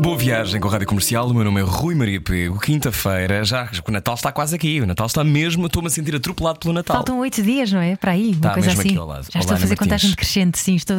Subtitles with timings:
[0.00, 1.28] Boa viagem com a Rádio Comercial.
[1.28, 2.58] O meu nome é Rui Maria Pego.
[2.58, 4.80] Quinta-feira, já o Natal está quase aqui.
[4.80, 5.66] O Natal está mesmo.
[5.66, 6.96] Estou-me a sentir atropelado pelo Natal.
[6.96, 7.96] Faltam oito dias, não é?
[7.96, 8.88] Para aí, uma Tá, coisa mesmo assim.
[8.90, 9.24] aqui ao lado.
[9.30, 10.74] Já estou Olá, a fazer contagem decrescente, sim.
[10.74, 10.96] Estou,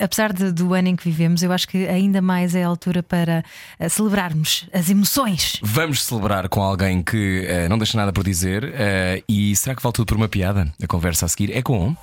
[0.00, 3.02] apesar de- do ano em que vivemos, eu acho que ainda mais é a altura
[3.02, 3.44] para
[3.78, 5.58] eh, celebrarmos as emoções.
[5.62, 8.72] Vamos celebrar com alguém que eh, não deixa nada por dizer.
[8.74, 10.72] eh, e será que vale tudo por uma piada?
[10.82, 11.94] A conversa a seguir é com.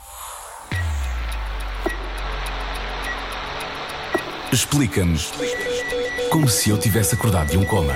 [4.54, 5.32] Explica-nos
[6.36, 7.94] como se eu tivesse acordado de um coma.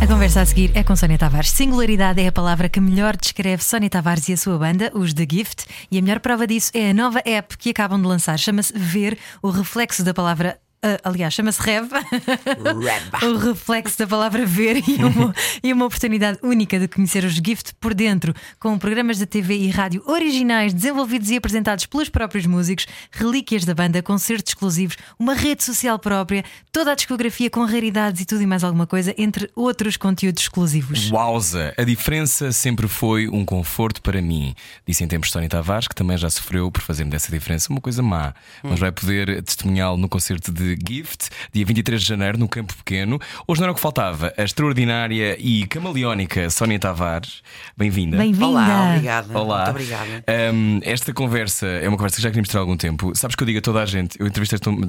[0.00, 1.52] A conversa a seguir é com Sónia Tavares.
[1.52, 5.24] Singularidade é a palavra que melhor descreve Sónia Tavares e a sua banda, os The
[5.30, 8.36] Gift, e a melhor prova disso é a nova app que acabam de lançar.
[8.36, 10.58] Chama-se Ver, o reflexo da palavra.
[10.86, 11.90] Ah, aliás, chama-se Rev.
[13.24, 17.74] o reflexo da palavra ver e uma, e uma oportunidade única de conhecer os Gift
[17.80, 22.86] por dentro, com programas de TV e rádio originais desenvolvidos e apresentados pelos próprios músicos,
[23.10, 28.26] relíquias da banda, concertos exclusivos, uma rede social própria, toda a discografia com raridades e
[28.26, 31.10] tudo e mais alguma coisa, entre outros conteúdos exclusivos.
[31.10, 31.72] Wowza!
[31.78, 34.54] A diferença sempre foi um conforto para mim.
[34.86, 38.02] Disse em tempos Sónia Tavares, que também já sofreu por fazer-me dessa diferença uma coisa
[38.02, 38.34] má.
[38.62, 43.20] Mas vai poder testemunhá-lo no concerto de Gift, dia 23 de janeiro, no Campo Pequeno.
[43.46, 44.32] Hoje não era o que faltava.
[44.36, 47.42] A extraordinária e camaleónica Sónia Tavares.
[47.76, 48.16] Bem-vinda.
[48.16, 48.46] Bem-vinda!
[48.46, 49.38] Olá, obrigada.
[49.38, 49.64] Olá.
[49.64, 50.24] Muito obrigada.
[50.52, 53.14] Um, esta conversa é uma conversa que já queríamos ter há algum tempo.
[53.14, 54.84] Sabes que eu digo a toda a gente, eu entrevistei-te uma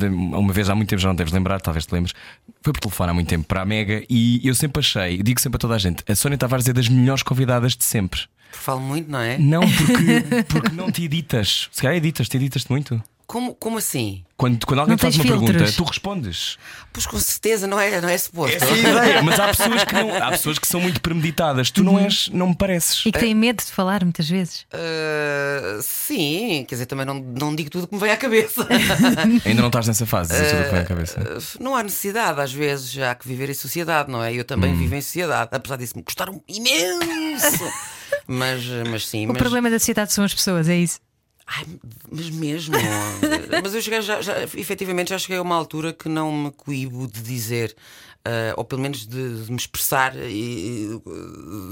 [0.46, 2.14] uma vez há muito tempo, já não deves lembrar, talvez te lembres.
[2.62, 5.58] Foi por telefone há muito tempo para a Mega e eu sempre achei, digo sempre
[5.58, 8.22] a toda a gente, a Sónia Tavares é das melhores convidadas de sempre.
[8.52, 9.38] Falo muito, não é?
[9.38, 11.68] Não porque, porque não te editas.
[11.72, 13.02] Se calhar editas, te editas-te muito.
[13.28, 14.24] Como, como assim?
[14.38, 15.76] Quando, quando alguém te faz uma pergunta, filtros.
[15.78, 16.58] tu respondes.
[16.92, 18.58] Pois com certeza, não é, não é suposto.
[18.58, 19.24] Essa é a ideia.
[19.24, 21.72] Mas há pessoas que não, há pessoas que são muito premeditadas.
[21.72, 23.04] Tu não és, não me pareces.
[23.06, 24.66] E que têm medo de falar muitas vezes.
[24.74, 28.68] Ah, sim, quer dizer, também não, não digo tudo que me vem à cabeça.
[29.46, 31.20] Ainda não estás nessa fase, dizer tudo o que vem à cabeça.
[31.22, 34.34] Ah, não há necessidade, às vezes há que viver em sociedade, não é?
[34.34, 34.78] Eu também Hum.
[34.78, 37.64] vivo em sociedade, apesar disso me custar um imenso.
[38.28, 41.00] mas, mas sim, O mas, problema da sociedade são as pessoas, é isso.
[41.48, 41.66] Ai,
[42.12, 42.76] mas mesmo.
[43.64, 47.08] mas eu cheguei já, já, efetivamente, já cheguei a uma altura que não me coíbo
[47.08, 47.76] de dizer,
[48.24, 51.02] ah, ou pelo menos de, de me expressar e- e,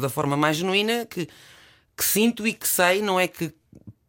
[0.01, 1.27] da forma mais genuína que,
[1.97, 3.51] que sinto e que sei, não é que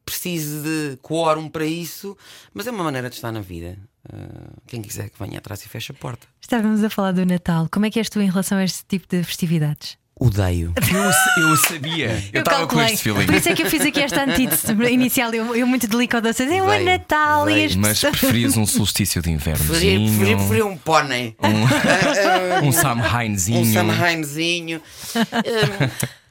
[0.05, 2.15] precise de quórum para isso,
[2.53, 3.79] mas é uma maneira de estar na vida.
[4.13, 6.27] Ah, quem quiser que venha atrás e feche a porta.
[6.43, 7.69] Estávamos a falar do Natal.
[7.73, 9.97] Como é que és tu em relação a este tipo de festividades?
[10.19, 10.73] Odeio.
[10.93, 12.23] Eu, eu sabia.
[12.33, 13.27] Eu estava com este feeling.
[13.27, 15.35] Por isso é que eu fiz aqui esta antítese inicial.
[15.35, 16.31] Eu, eu muito delicada.
[16.31, 21.37] É o Natal e as Mas preferias um solstício de invernozinho, preferia, preferia um pônei.
[22.63, 23.61] um Samhainzinho.
[23.61, 24.81] Um Samhainzinho.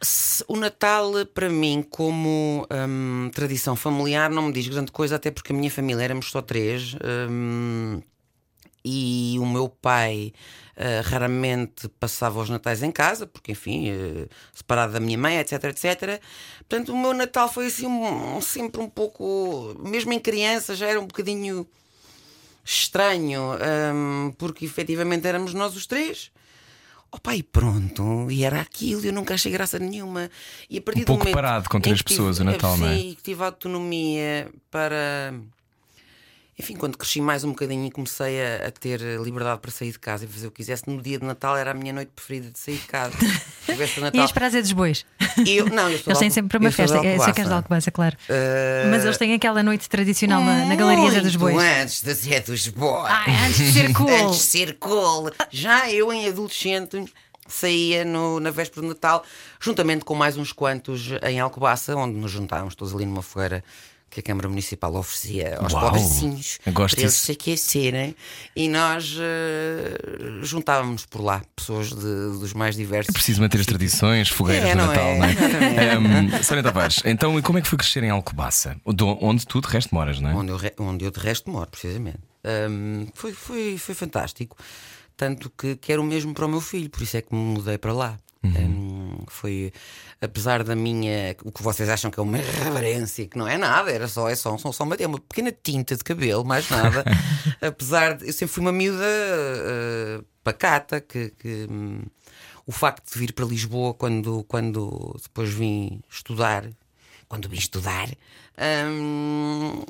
[0.04, 5.32] Hum, o Natal, para mim, como hum, tradição familiar, não me diz grande coisa, até
[5.32, 6.96] porque a minha família éramos só três.
[7.30, 8.02] hum,
[8.84, 10.34] e o meu pai
[10.76, 15.64] ah, raramente passava os natais em casa, porque, enfim, eh, separado da minha mãe, etc,
[15.66, 16.20] etc.
[16.68, 21.00] Portanto, o meu Natal foi assim, um- sempre um pouco, mesmo em criança, já era
[21.00, 21.68] um bocadinho
[22.66, 23.42] estranho,
[23.94, 26.32] hum, porque efetivamente éramos nós os três.
[27.12, 30.32] Opa, e pronto, e era aquilo, eu nunca achei graça nenhuma.
[30.68, 32.76] E a partir Um do pouco momento parado com três que tive- pessoas o Natal,
[32.78, 32.98] não é?
[32.98, 35.34] Sim, que tive autonomia para.
[36.64, 40.00] Enfim, quando cresci mais um bocadinho e comecei a, a ter liberdade para sair de
[40.00, 42.50] casa e fazer o que quisesse, no dia de Natal era a minha noite preferida
[42.50, 43.14] de sair de casa.
[43.68, 44.24] A de E Natal.
[44.24, 45.06] as prazeres dos bois.
[45.48, 47.08] Eu, não, eu Eles de têm sempre uma sou de festa.
[47.08, 47.92] É, sei que és de Alcobaça.
[47.92, 48.18] Claro.
[48.30, 51.56] Eh, Mas eles têm aquela noite tradicional na, na Galeria Zé dos Bois.
[51.58, 53.06] Antes da Zé dos Bois.
[53.08, 54.10] Ai, antes de ser cool.
[54.10, 55.32] Antes de ser cool.
[55.50, 57.06] Já eu, em adolescente,
[57.48, 59.24] saía no- na véspera de Natal,
[59.62, 63.64] juntamente com mais uns quantos em Alcobaça, onde nos juntávamos todos ali numa fogueira
[64.14, 65.82] que a Câmara Municipal oferecia aos Uau.
[65.86, 67.26] pobrecinhos para eles disso.
[67.26, 68.16] se aquecerem
[68.56, 69.98] e nós eh,
[70.44, 71.96] juntávamos por lá pessoas de-
[72.40, 73.10] dos mais diversos.
[73.10, 75.18] É preciso manter as tradições, fogueiras É, de não Natal, é?
[75.18, 75.32] não é?
[75.32, 76.60] Exatamente.
[76.60, 78.78] Um, Tavares, então e como é que foi crescer em Alcobaça?
[78.86, 80.34] Onde tu de resto moras, não é?
[80.36, 82.20] onde eu, onde eu de resto moro, precisamente.
[82.70, 84.56] Hum, foi, foi, foi fantástico.
[85.18, 87.78] Tanto que quero o mesmo para o meu filho, por isso é que me mudei
[87.78, 88.18] para lá.
[88.46, 89.72] Hum, foi,
[90.22, 93.92] apesar da minha, o que vocês acham que é uma irreverência, que não é nada,
[93.92, 97.04] era só, é só, só, só uma, é uma pequena tinta de cabelo, mais nada.
[97.62, 102.02] apesar de, eu sempre fui uma miúda eh, pacata, que, que, hum,
[102.66, 106.66] o facto de vir para Lisboa quando, quando depois vim estudar
[107.34, 108.10] quando vim estudar.
[108.88, 109.84] hum,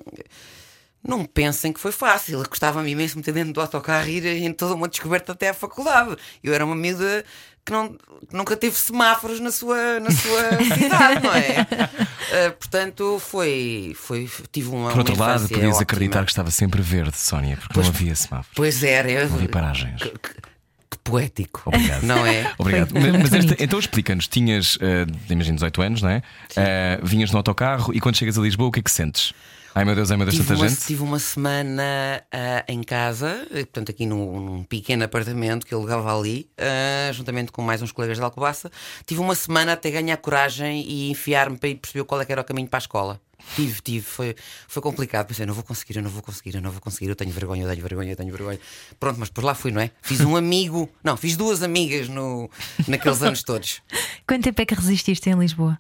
[1.04, 2.40] não pensem que foi fácil.
[2.40, 5.54] Eu Gostava-me imenso meter dentro do autocarro e ir em toda uma descoberta até à
[5.54, 6.16] faculdade.
[6.42, 7.26] Eu era uma miúda
[7.66, 10.42] que, não, que nunca teve semáforos na sua, na sua
[10.76, 11.56] cidade, não é?
[12.48, 14.30] Ah, portanto, foi, foi.
[14.52, 14.90] Tive uma.
[14.90, 15.82] Por outro uma lado, podias ótima.
[15.82, 18.54] acreditar que estava sempre verde, Sónia, porque não havia semáforos.
[18.56, 20.02] Pois era, eu- Não havia paragens.
[20.02, 20.44] que, que-
[21.04, 21.64] poético.
[21.66, 22.04] Obrigado.
[22.04, 22.52] Não é?
[22.58, 22.92] Obrigado.
[22.92, 26.22] Foi Mas, esta- então explica-nos: tinhas, eh, imagino, 18 anos, não é?
[26.56, 29.34] Eh, vinhas no autocarro e quando chegas a Lisboa, o que é que sentes?
[29.76, 30.86] Ai meu Deus, ai meu Deus, Tive tanta uma, gente.
[30.86, 35.82] tive uma semana ah, em casa, eh, portanto, aqui num, num pequeno apartamento que eu
[35.82, 38.72] levava ali, ah, juntamente com mais uns colegas de Alcobaça.
[39.04, 42.42] Tive uma semana até ganhar coragem e enfiar-me para ir perceber qual é que era
[42.42, 43.20] o caminho para a escola.
[43.56, 44.36] Tive, tive, foi,
[44.68, 45.28] foi complicado.
[45.28, 47.64] Pensei, não vou conseguir, eu não vou conseguir, eu não vou conseguir, eu tenho vergonha,
[47.64, 48.60] eu tenho vergonha, eu tenho vergonha.
[49.00, 49.90] Pronto, mas por lá fui, não é?
[50.04, 52.48] Fiz um amigo, não, fiz duas amigas no,
[52.88, 53.82] naqueles anos todos.
[54.28, 55.80] Quanto tempo é que resististe em Lisboa?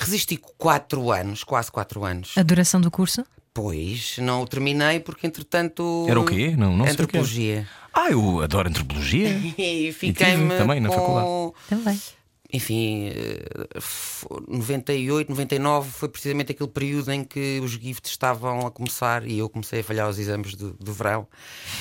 [0.00, 2.32] Resisti quatro anos, quase quatro anos.
[2.36, 3.24] A duração do curso?
[3.52, 6.06] Pois, não o terminei porque entretanto.
[6.08, 6.54] Era o quê?
[6.56, 7.02] Não, não sei o quê.
[7.02, 7.68] Antropologia.
[7.92, 9.28] Ah, eu adoro antropologia.
[9.58, 10.56] E fiquei-me.
[10.56, 11.52] também na com- faculdade.
[11.68, 12.00] Também.
[12.52, 18.72] Enfim, eh, f- 98, 99 foi precisamente aquele período em que os gifts estavam a
[18.72, 21.28] começar e eu comecei a falhar os exames do, do verão.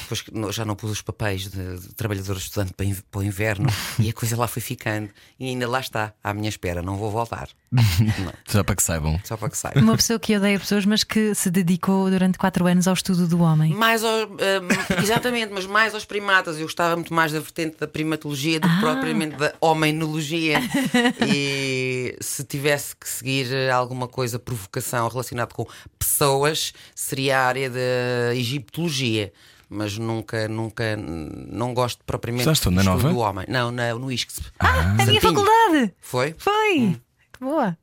[0.03, 0.23] Depois
[0.55, 3.67] já não pus os papéis de, de trabalhador estudante para, in- para o inverno
[3.97, 5.09] e a coisa lá foi ficando.
[5.39, 7.49] E ainda lá está, à minha espera, não vou voltar.
[7.71, 9.19] Não, Já para que saibam.
[9.23, 9.79] só para que saiba.
[9.79, 13.41] Uma pessoa que odeia pessoas, mas que se dedicou durante 4 anos ao estudo do
[13.41, 13.73] homem.
[13.73, 14.67] Mais ao, hum,
[15.03, 16.57] exatamente, mas mais aos primatas.
[16.57, 20.59] Eu gostava muito mais da vertente da primatologia do que propriamente da homenologia.
[21.27, 25.67] e se tivesse que seguir alguma coisa, provocação relacionada com
[25.97, 29.31] pessoas, seria a área da egiptologia.
[29.69, 33.09] Mas nunca, nunca, não gosto propriamente na do estudo Nova?
[33.09, 33.45] do homem.
[33.47, 34.47] Não, na, no ISCSP.
[34.57, 35.93] A minha faculdade!
[36.01, 36.33] Foi?
[36.39, 36.79] Foi!
[36.79, 36.95] Hum.
[37.39, 37.77] Boa!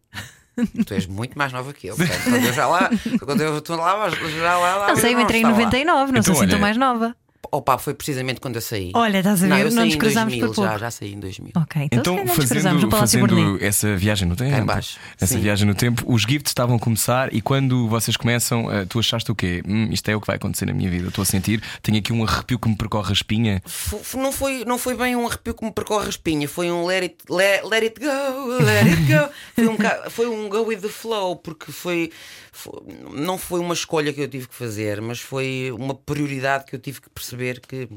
[0.87, 1.97] Tu és muito mais nova que eu.
[1.97, 2.91] Portanto, quando eu já lá,
[3.25, 5.65] quando eu estou lá, já lá, lá Não sei, eu entrei em estava lá.
[5.67, 7.17] 99, não Então, sei se estou olha, mais nova.
[7.53, 8.91] Opa, foi precisamente quando eu saí.
[8.95, 9.63] Olha, estás a Não, ver?
[9.63, 10.71] eu Não saí em cruzámos 2000, por pouco.
[10.73, 11.53] já, já saí em 2000.
[11.57, 14.99] Ok, então, Então, fazendo, fazendo essa viagem no tempo, Cá em baixo.
[15.21, 15.41] essa Sim.
[15.41, 19.31] viagem no tempo, os gifts estavam a começar e quando vocês começam, eh, tu achaste
[19.31, 19.63] o quê?
[19.67, 21.09] Hum, isto é o que vai acontecer na minha vida.
[21.09, 23.63] Estou a sentir, tenho aqui um arrepio que me percorre a espinha.
[23.67, 26.85] F- não, foi, não foi bem um arrepio que me percorre a espinha, foi um
[26.87, 29.27] let it, let, let it go, let it go.
[29.57, 32.11] Foi um, foi um go with the flow, porque foi,
[32.53, 32.81] foi-
[33.15, 36.79] não foi uma escolha que eu tive que fazer, mas foi uma prioridade que eu
[36.79, 37.89] tive que perceber que,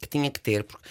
[0.00, 0.64] que tinha que ter.
[0.64, 0.86] Porque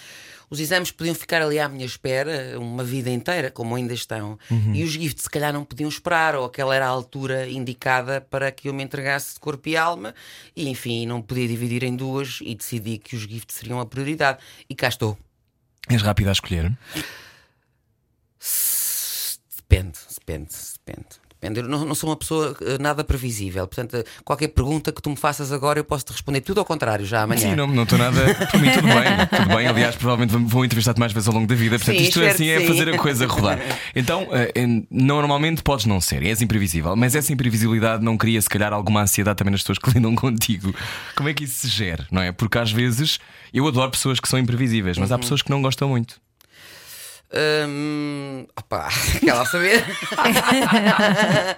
[0.48, 4.38] os exames podiam ficar ali à minha espera uma vida inteira, como ainda estão,
[4.72, 8.52] e os gifts se calhar não podiam esperar, ou aquela era a altura indicada para
[8.52, 10.14] que eu me entregasse de corpo e alma,
[10.54, 14.38] e enfim, não podia dividir em duas e decidi que os gifts seriam a prioridade.
[14.70, 15.18] E cá estou.
[15.88, 16.72] És rápido a escolher.
[19.56, 21.25] Depende, depende, depende.
[21.40, 21.60] Depende.
[21.60, 23.66] Eu não, não sou uma pessoa eh, nada previsível.
[23.66, 27.04] Portanto, qualquer pergunta que tu me faças agora, eu posso te responder tudo ao contrário,
[27.04, 27.40] já amanhã.
[27.50, 28.34] Sim, não não estou nada.
[28.34, 29.38] Para mim, tudo bem.
[29.42, 29.66] Tudo bem.
[29.66, 31.76] Aliás, provavelmente vou- entrevistar-te mais vezes ao longo da vida.
[31.78, 32.66] Portanto, Sim, isto é assim, é sim.
[32.66, 33.58] fazer a coisa rodar.
[33.94, 34.52] Então, eh,
[34.90, 39.36] normalmente podes não ser, és imprevisível, mas essa imprevisibilidade não cria, se calhar, alguma ansiedade
[39.36, 40.74] também nas pessoas que lidam contigo.
[41.14, 42.32] Como é que isso se gera, não é?
[42.32, 43.18] Porque às vezes
[43.52, 45.02] eu adoro pessoas que são imprevisíveis, Uhum.
[45.02, 46.16] mas há pessoas que não gostam muito.
[47.68, 48.88] Hum, opá,
[49.20, 49.84] quer lá saber?
[50.16, 51.56] Aguenta.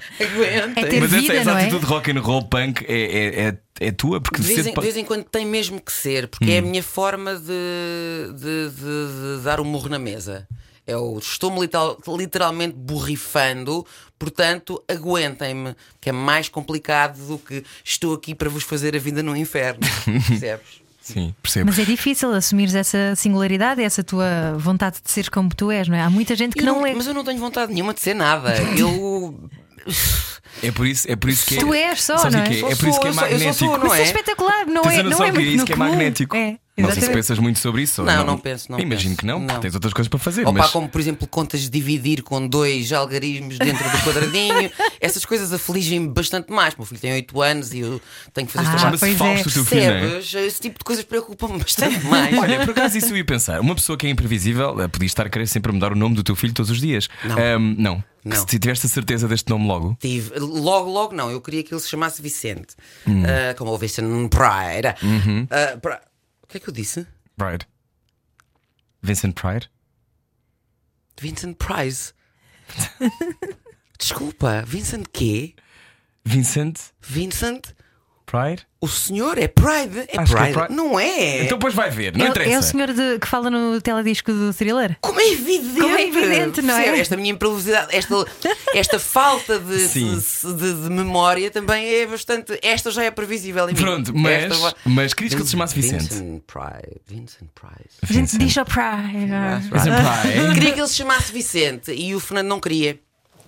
[0.80, 1.62] É ter mas vida, essa, essa não é?
[1.62, 4.80] atitude rock and roll punk é, é, é, é tua, porque De vez, em, de
[4.80, 9.36] vez em quando tem mesmo que ser, porque é a minha forma de, de- de-
[9.38, 10.46] de dar o morro na mesa.
[10.86, 13.86] Eu estou-me literal- literalmente borrifando,
[14.18, 19.22] portanto, aguentem-me, que é mais complicado do que estou aqui para vos fazer a vida
[19.22, 19.80] no inferno.
[20.28, 20.87] Percebes?
[21.12, 21.66] Sim, percebo.
[21.70, 25.96] Mas é difícil assumires essa singularidade, essa tua vontade de seres como tu és, não
[25.96, 26.02] é?
[26.02, 26.94] Há muita gente que Eu não, não- é.
[26.94, 28.54] Mas eu não tenho vontade nenhuma de ser nada.
[28.76, 29.48] Eu.
[30.60, 31.60] É por isso, é por isso que é.
[31.60, 32.48] Tu és só, Sabes não o é?
[32.48, 33.54] que Só É por isso que é eu sou- magnético.
[33.54, 34.00] sou, não Mas é?
[34.00, 35.02] é espetacular, não Tens é?
[35.04, 36.36] Não é que é muito isso que é magnético.
[36.36, 38.00] É, não sei se pensas muito sobre isso.
[38.02, 39.16] ou Não, não penso, não Imagino penso.
[39.20, 39.60] que não, porque Não.
[39.60, 40.46] tens outras coisas para fazer.
[40.46, 44.70] Ou pá, mas como por exemplo contas de dividir com dois algarismos dentro do quadradinho,
[45.00, 46.74] essas coisas afligem-me bastante mais.
[46.76, 48.00] Meu filho tem 8 anos e eu
[48.32, 49.14] tenho que fazer Ah, estas é.
[49.14, 50.18] Fausto o teu filho, não é?
[50.46, 52.36] Esse tipo de coisas preocupa-me bastante mais.
[52.38, 53.60] Olha, por acaso isso eu ia pensar.
[53.60, 56.22] Uma pessoa que é imprevisível eh, podia estar a querer sempre mudar o nome do
[56.22, 57.08] teu filho todos os dias.
[57.24, 57.36] Não.
[57.38, 58.04] Ahm, não.
[58.24, 58.36] Não.
[58.36, 59.96] Se tiveste a certeza deste nome logo.
[60.00, 62.74] Tive, logo, logo não, eu queria que ele se chamasse Vicente,
[63.06, 63.22] Hum.
[63.24, 64.94] Ah, como o Vicente Pride.
[65.02, 65.46] Uhum.
[65.50, 66.00] Ah, pra-
[66.48, 67.06] O que é que eu disse?
[67.36, 67.68] Pride.
[69.02, 69.70] Vincent Pride?
[71.20, 72.14] Vincent Price.
[73.98, 75.54] Desculpa, Vincent quê?
[76.24, 76.94] Vincent?
[77.02, 77.74] Vincent
[78.30, 78.66] Pride?
[78.80, 80.00] O senhor é Pride?
[80.08, 80.58] É Acho que é Pride?
[80.58, 80.74] Pride.
[80.74, 81.42] Não é?
[81.44, 82.50] Então depois vai ver, não É, interessa.
[82.54, 84.96] é o senhor de- que fala no teledisco do thriller?
[85.00, 86.98] Como é evidente, Como é evidente, não é?
[87.00, 88.14] Esta minha improvisidade, esta,
[88.74, 92.58] esta falta de, de, de- de memória também é bastante.
[92.62, 93.80] Esta já é previsível em mim.
[93.80, 96.02] Pronto, mas, Esta mas querias que ele se chamasse Vicente?
[96.14, 96.98] Vincent Price.
[97.06, 97.48] Vincent
[98.04, 98.40] gente Vincent.
[98.40, 99.68] diz ao Pride.
[99.72, 100.54] Vincent Pride.
[100.54, 102.98] Queria que ele se chamasse Vicente e o Fernando não queria.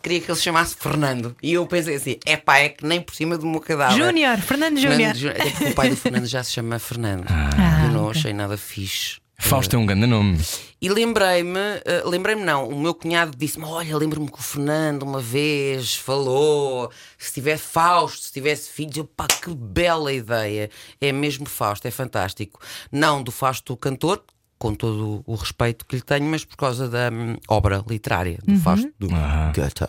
[0.02, 1.36] Queria que ele se chamasse Fernando.
[1.42, 3.96] E eu pensei assim: é pá, é que nem por cima do meu cadáver.
[3.96, 5.10] Júnior, Fernando Júnior.
[5.10, 7.26] Até porque o pai do Fernando já se chama Fernando.
[7.28, 8.20] Ah, eu não ok.
[8.20, 9.20] achei nada fixe.
[9.40, 10.38] Fausto é um grande nome.
[10.80, 15.20] E lembrei-me, eh, lembrei-me não, o meu cunhado disse-me: Olha, lembro-me que o Fernando uma
[15.20, 20.70] vez falou, se tivesse Fausto, se tivesse filhos, eu pá, que bela ideia.
[21.00, 22.60] É mesmo Fausto, é fantástico.
[22.92, 24.22] Não do Fausto cantor,
[24.60, 28.56] com todo o respeito que lhe tenho, mas por causa da hum, obra literária do
[28.58, 29.50] Fausto do Ah.
[29.56, 29.86] Goethe.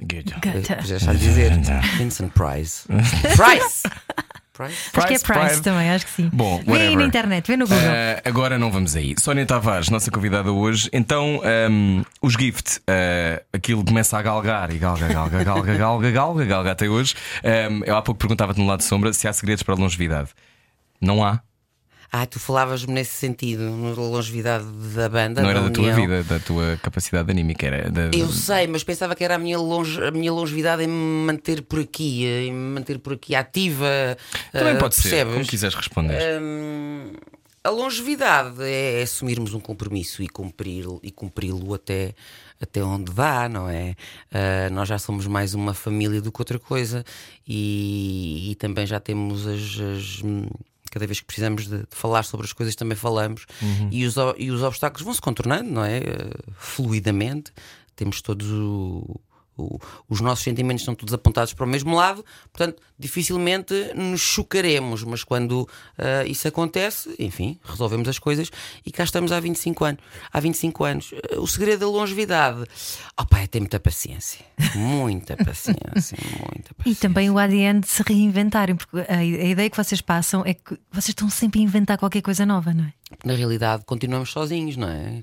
[0.00, 0.34] Good.
[0.42, 0.72] Goethe.
[0.72, 1.52] Eh, Já está a dizer
[1.96, 2.86] Vincent Price.
[3.36, 3.82] Price!
[4.52, 4.90] Price?
[4.92, 5.62] Acho que é Price, Price Price.
[5.62, 6.28] também, acho que sim.
[6.32, 7.80] Bom, vê aí na internet, vê no Google.
[7.88, 9.14] Ah, agora não vamos aí.
[9.20, 10.88] Sónia Tavares, nossa convidada hoje.
[10.92, 16.44] Então, ahm, os gift, ah, aquilo começa a galgar e galga, galga, galga, galga, galga,
[16.44, 17.14] galga até hoje.
[17.44, 20.30] Ahm, eu há pouco perguntava-te no lado de sombra se há segredos para a longevidade.
[21.00, 21.40] Não há.
[22.10, 25.42] Ah, tu falavas-me nesse sentido, na longevidade da banda.
[25.42, 27.66] não era da tua vida, da tua capacidade anímica.
[27.66, 28.10] Era da...
[28.16, 31.60] Eu sei, mas pensava que era a minha, longe, a minha longevidade em me manter
[31.62, 34.16] por aqui, em me manter por aqui ativa.
[34.50, 35.34] Também ah, pode ser, percebes?
[35.34, 36.40] como quiseres responder.
[36.40, 37.12] Hum,
[37.62, 42.14] a longevidade é assumirmos um compromisso e cumpri-lo e cumpri-lo até,
[42.58, 43.94] até onde dá, não é?
[44.32, 47.04] Ah, nós já somos mais uma família do que outra coisa
[47.46, 49.78] e, e também já temos as.
[49.78, 50.22] as,
[50.90, 53.46] Cada vez que precisamos de, de falar sobre as coisas, também falamos.
[53.90, 55.98] E, os, e os obstáculos vão se contornando, não é?
[55.98, 57.52] Eh, fluidamente.
[57.94, 59.20] Temos todos o,
[59.58, 65.02] o- os nossos sentimentos estão todos apontados para o mesmo lado, portanto, dificilmente nos chocaremos,
[65.04, 68.50] mas quando ah, isso acontece, enfim, resolvemos as coisas
[68.86, 70.00] e cá estamos há 25 anos.
[70.32, 71.10] Há 25 anos.
[71.32, 72.64] Ah, O segredo da longevidade,
[73.20, 74.44] opá, é ter muita paciência.
[74.74, 77.00] Muita paciência, muita E paciência.
[77.08, 80.74] também o ADN de se reinventarem, porque a, a ideia que vocês passam é que
[80.90, 82.92] vocês estão sempre a inventar qualquer coisa nova, não é?
[83.24, 85.22] Na realidade continuamos sozinhos, não é?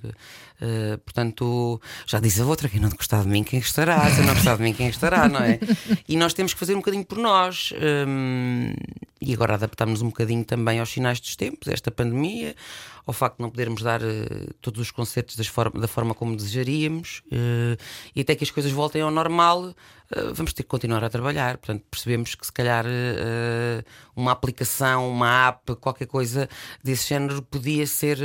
[0.62, 4.10] Eh, portanto, já disse a outra: quem não gostar de mim, quem estará?
[4.10, 5.60] Se não gostar de mim, quem estará, não é?
[6.08, 7.74] E nós temos que fazer um bocadinho por nós.
[8.08, 8.74] hum,
[9.22, 12.56] e agora adaptarmos um bocadinho também aos sinais dos tempos, esta pandemia,
[13.05, 17.21] ao facto de não podermos dar eh, todos os concertos forma- da forma como desejaríamos,
[17.31, 17.77] eh,
[18.15, 19.74] e até que as coisas voltem ao normal,
[20.12, 21.57] eh, vamos ter que continuar a trabalhar.
[21.57, 22.85] Portanto, percebemos que se calhar
[24.15, 26.47] uma aplicação, uma app, qualquer coisa
[26.83, 28.17] desse género podia ser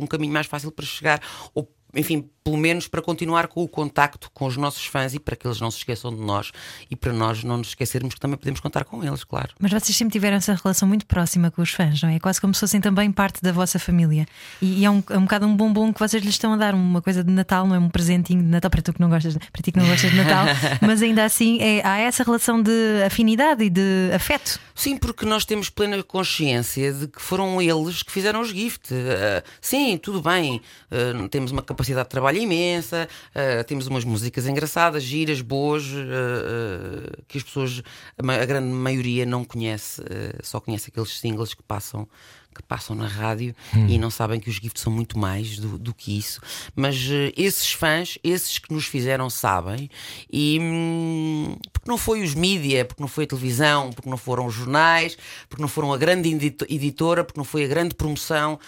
[0.00, 1.20] um caminho mais fácil para chegar,
[1.54, 5.34] ou enfim, pelo menos para continuar com o contacto com os nossos fãs e para
[5.34, 6.52] que eles não se esqueçam de nós
[6.88, 9.48] e para nós não nos esquecermos que também podemos contar com eles, claro.
[9.58, 12.16] Mas vocês sempre tiveram essa relação muito próxima com os fãs, não é?
[12.16, 14.26] É Quase como se fossem também parte da vossa família.
[14.62, 16.72] E, e é, um, é um bocado um bombom que vocês lhes estão a dar,
[16.72, 17.78] uma coisa de Natal, não é?
[17.80, 20.16] Um presentinho de Natal para tu que não gostas, para ti que não gostas de
[20.16, 20.46] Natal,
[20.80, 24.60] mas ainda assim é, há essa relação de afinidade e de afeto.
[24.72, 28.92] Sim, porque nós temos plena consciência de que foram eles que fizeram os gift.
[28.94, 30.60] Ah, sim, tudo bem,
[30.90, 37.22] ah, temos uma capacidade de trabalho imensa, ah, temos umas músicas engraçadas, giras, boas, ah,
[37.28, 37.82] que as pessoas,
[38.18, 40.02] a, grande maioria, não conhece,
[40.42, 42.08] só conhece aqueles singles que passam.
[42.54, 43.54] Que passam na rádio
[43.86, 46.40] e não sabem que os gifts são muito mais do, do que isso.
[46.74, 49.90] Mas eh, esses fãs, esses que nos fizeram, sabem.
[50.32, 54.46] E hum, porque não foi os mídia, porque não foi a televisão, porque não foram
[54.46, 55.18] os jornais,
[55.50, 58.58] porque não foram a grande edito- editora, porque não foi a grande promoção.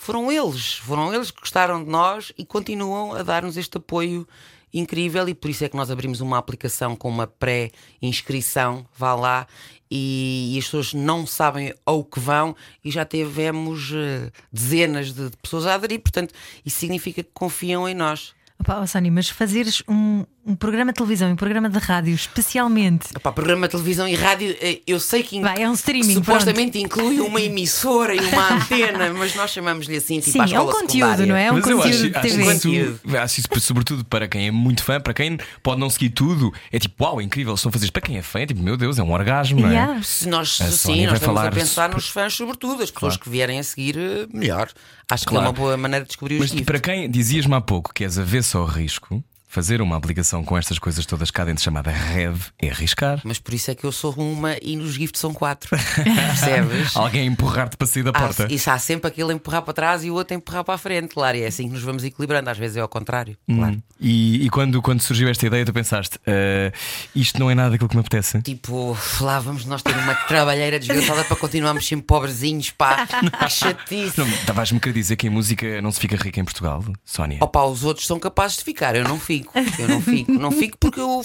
[0.00, 4.26] Foram eles, foram eles que gostaram de nós e continuam a dar-nos este apoio
[4.72, 5.28] incrível.
[5.28, 9.46] E por isso é que nós abrimos uma aplicação com uma pré-inscrição, vá lá.
[9.90, 15.30] E, e as pessoas não sabem ao que vão e já tivemos eh, dezenas de,
[15.30, 16.32] de pessoas a aderir, portanto,
[16.64, 18.34] isso significa que confiam em nós.
[18.60, 22.14] Opa, oh, Sónia, mas fazeres um, um programa de televisão e um programa de rádio
[22.14, 23.08] especialmente.
[23.14, 26.14] Epá, programa de televisão e rádio, eh, eu sei que, Vai, é um streaming, que
[26.14, 30.60] supostamente inclui uma emissora e uma antena, mas nós chamamos-lhe assim, tipo Sim, à é
[30.60, 31.26] um conteúdo, secundária.
[31.26, 31.46] não é?
[31.46, 32.82] É um Mas eu conteúdo acho, de acho TV.
[32.82, 36.52] isso, acho isso, sobretudo para quem é muito fã, para quem pode não seguir tudo,
[36.72, 37.92] é tipo, uau, incrível, estão a fazer isto.
[37.92, 39.72] Para quem é fã, é tipo, meu Deus, é um orgasmo, não é?
[39.72, 40.02] Yeah.
[40.02, 43.20] Se nós, A sim, nós estamos a pensar nos fãs, sobretudo, as pessoas Claro.
[43.24, 44.68] que vierem a seguir, eh, melhor.
[45.10, 45.46] Acho que Claro.
[45.46, 46.64] é uma boa maneira de descobrir os Mas gifts.
[46.66, 50.78] para quem dizias-me há pouco que és avesso ao risco, Fazer uma aplicação com estas
[50.78, 53.20] coisas todas cá dentro chamada Rev é arriscar.
[53.24, 55.70] Mas por isso é que eu sou uma e nos gifts são quatro.
[56.04, 56.94] Percebes?
[56.94, 58.46] Alguém empurrar-te para sair da Há- porta.
[58.52, 60.78] isso há sempre aquele a empurrar para trás e o outro a empurrar para a
[60.78, 61.36] frente, claro.
[61.36, 62.50] E é assim que nos vamos equilibrando.
[62.50, 63.72] Às vezes é ao contrário, claro.
[63.74, 63.82] Hum.
[63.98, 66.70] E, e quando, quando surgiu esta ideia, tu pensaste: "Ah,
[67.14, 68.42] isto não é nada aquilo que me apetece.
[68.42, 73.06] Tipo, lá vamos nós ter uma trabalheira desgraçada para continuarmos sempre pobrezinhos, pá.
[73.38, 74.20] Que chatice.
[74.20, 77.38] Estavas-me a querer dizer que em música não se fica rica em Portugal, Sónia?
[77.40, 79.37] Opa, os outros são capazes de ficar, eu não fico.
[79.78, 81.22] Eu não fico, não fico porque eu.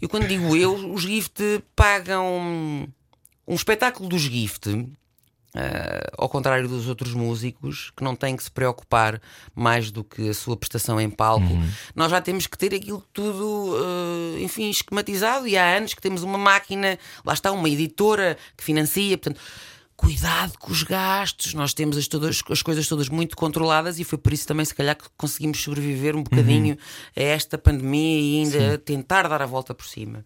[0.00, 1.40] Eu quando digo eu, os gift
[1.74, 2.86] pagam
[3.46, 4.68] um espetáculo dos gift.
[5.54, 9.20] ah, ao contrário dos outros músicos que não têm que se preocupar
[9.54, 11.46] mais do que a sua prestação em palco,
[11.94, 15.46] nós já temos que ter aquilo tudo, ah, enfim, esquematizado.
[15.48, 19.40] E há anos que temos uma máquina, lá está, uma editora que financia, portanto,
[19.96, 21.54] cuidado com os gastos.
[21.54, 24.74] Nós temos as, todas, as coisas todas muito controladas e foi por isso também, se
[24.74, 26.76] calhar, que conseguimos sobreviver um bocadinho
[27.16, 30.24] a esta pandemia e ainda tentar dar a volta por cima.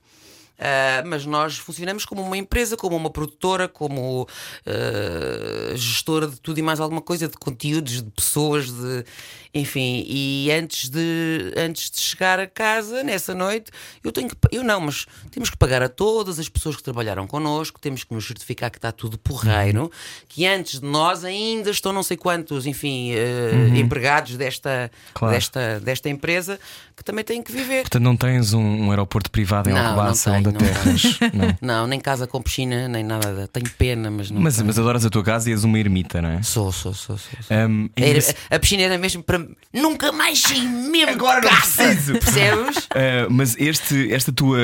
[0.60, 4.26] Ah, mas nós funcionamos como uma empresa, como uma produtora, como
[4.66, 9.04] ah, gestora de tudo e mais alguma coisa, de conteúdos, de pessoas, de
[9.52, 10.04] enfim.
[10.06, 13.70] E antes de, antes de chegar a casa nessa noite,
[14.04, 17.26] eu tenho que eu não, mas temos que pagar a todas as pessoas que trabalharam
[17.26, 19.90] connosco, temos que nos certificar que está tudo porreiro,
[20.28, 25.34] que antes de nós ainda estão não sei quantos, enfim, ah, empregados desta, Claro.
[25.34, 26.58] desta, desta empresa
[26.96, 27.80] que também têm que viver.
[27.82, 31.02] Portanto, não tens um, um aeroporto privado em Alcobaça onde não aterras.
[31.32, 31.50] Não.
[31.80, 33.32] Não, nem casa com piscina, nem nada.
[33.34, 34.40] da- Tenho pena, mas não.
[34.40, 34.66] Mas, tenho.
[34.66, 36.42] mas adoras a tua casa e és uma ermita, não é?
[36.42, 37.30] Sou, sou, sou, sou.
[37.50, 39.46] Um, Era- a piscina era mesmo para.
[39.72, 41.10] Nunca mais saí mesmo.
[41.12, 42.12] Agora não preciso.
[42.14, 42.76] Percebes?
[42.86, 42.90] Uh,
[43.30, 44.58] mas este, esta tua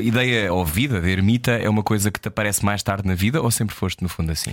[0.00, 3.40] ideia ou vida de ermita é uma coisa que te aparece mais tarde na vida
[3.42, 4.52] ou sempre foste no fundo assim?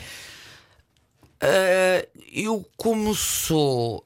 [1.41, 4.03] Ah, eu, como sou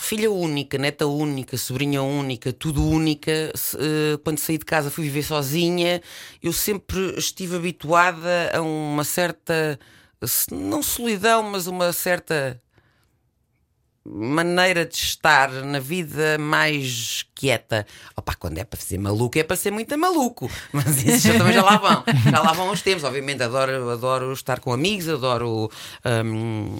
[0.00, 5.22] filha única, neta única, sobrinha única, tudo única, ah, quando saí de casa fui viver
[5.22, 6.02] sozinha,
[6.42, 9.78] eu sempre estive habituada a uma certa.
[10.50, 12.60] não solidão, mas uma certa
[14.04, 17.86] maneira de estar na vida mais quieta.
[18.16, 20.50] Opa, quando é para ser maluco, é para ser muito maluco.
[20.72, 22.04] Mas isso já, também já lá vão.
[22.30, 23.04] Já lá vão os tempos.
[23.04, 25.70] Obviamente, adoro, adoro estar com amigos, adoro
[26.24, 26.76] hum,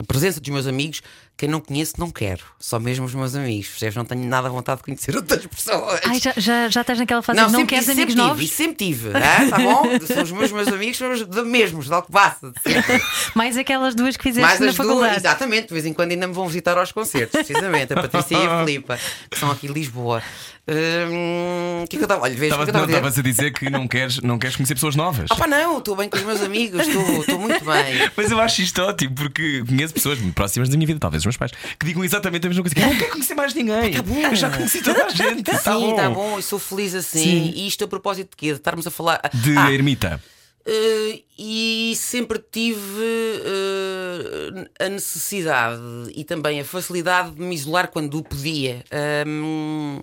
[0.00, 1.02] a presença dos meus amigos.
[1.40, 2.42] Quem não conhece, não quero.
[2.58, 3.68] Só mesmo os meus amigos.
[3.68, 3.96] Percebes?
[3.96, 5.98] Não tenho nada vontade de conhecer outras pessoas.
[6.04, 8.36] Ai, já, já, já estás naquela fase de não sempre, queres amigos sempre novos?
[8.36, 9.84] tive, isso sempre tive, ah, tá bom?
[10.06, 12.52] São os meus, meus amigos, são os de mesmos, de Alcobaça.
[12.62, 13.02] sempre.
[13.34, 15.16] Mais aquelas duas que fizeste Mais na as duas, faculdade.
[15.16, 18.46] exatamente, de vez em quando ainda me vão visitar aos concertos, precisamente, a Patrícia e
[18.46, 18.98] a Filipa,
[19.30, 20.22] que são aqui de Lisboa.
[20.68, 22.22] Hum, O que é que eu estava?
[22.22, 22.98] Olha, vejo é Estavas estava a dizer.
[22.98, 25.26] estavas a dizer que não queres, não queres conhecer pessoas novas.
[25.30, 28.10] Ah, pá, não, estou bem com os meus amigos, estou muito bem.
[28.16, 31.26] Mas eu acho isto ótimo porque conheço pessoas muito próximas da minha vida, talvez os
[31.26, 32.74] meus pais, que digam exatamente a mesma coisa.
[32.74, 33.92] que, "Eu Não quero conhecer mais ninguém.
[33.92, 34.16] Tá bom.
[34.20, 35.42] Eu já conheci toda a gente.
[35.42, 35.90] Tá Sim, bom.
[35.90, 37.18] está bom, e sou feliz assim.
[37.22, 37.52] Sim.
[37.56, 38.46] E isto a propósito de quê?
[38.48, 39.20] De estarmos a falar.
[39.34, 40.22] De Ah, ermita.
[40.66, 45.80] Uh, e sempre tive uh, a necessidade
[46.14, 48.84] e também a facilidade de me isolar quando o podia.
[49.26, 50.00] Um,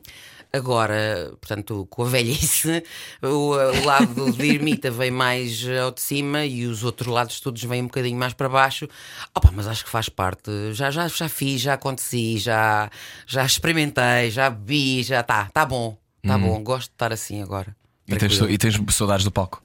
[0.51, 2.83] agora, portanto, com a velhice,
[3.21, 7.63] o, o lado de ermita vem mais ao de cima e os outros lados todos
[7.63, 8.87] vêm um bocadinho mais para baixo.
[9.35, 10.51] Opa, mas acho que faz parte.
[10.73, 12.89] Já, já, já fiz, já aconteci, já,
[13.25, 16.63] já experimentei, já bebi, já está, tá bom, tá bom.
[16.63, 17.75] Gosto de estar assim agora.
[18.07, 19.61] E tens, e tens saudades do palco.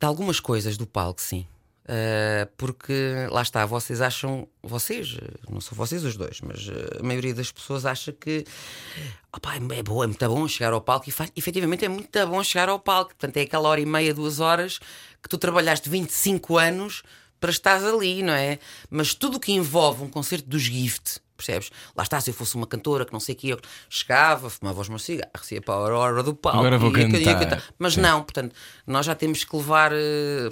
[0.00, 1.46] De algumas coisas do palco, sim.
[1.88, 2.92] Uh, porque
[3.30, 7.32] lá está, vocês acham, vocês, uh, não são vocês os dois, mas uh, a maioria
[7.32, 8.44] das pessoas acha que
[9.34, 12.44] opá, é, bom, é muito bom chegar ao palco e faz, efetivamente é muito bom
[12.44, 13.12] chegar ao palco.
[13.12, 14.78] Portanto, é aquela hora e meia, duas horas
[15.22, 17.02] que tu trabalhaste 25 anos
[17.40, 18.58] para estares ali, não é?
[18.90, 21.70] Mas tudo o que envolve um concerto dos Gift, percebes?
[21.96, 24.80] Lá está, se eu fosse uma cantora que não sei o que, eu chegava, fumava
[24.80, 26.58] os meus cigarros, ia para a hora do palco.
[26.58, 27.62] Agora vou cantar.
[27.78, 28.02] Mas Sim.
[28.02, 28.54] não, portanto,
[28.86, 30.50] nós já temos que levar eh,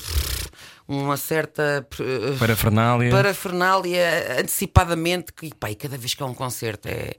[0.88, 3.10] uma certa eh, Parafernália.
[3.10, 7.14] parafernália antecipadamente, que pá, e cada vez que há um concerto é,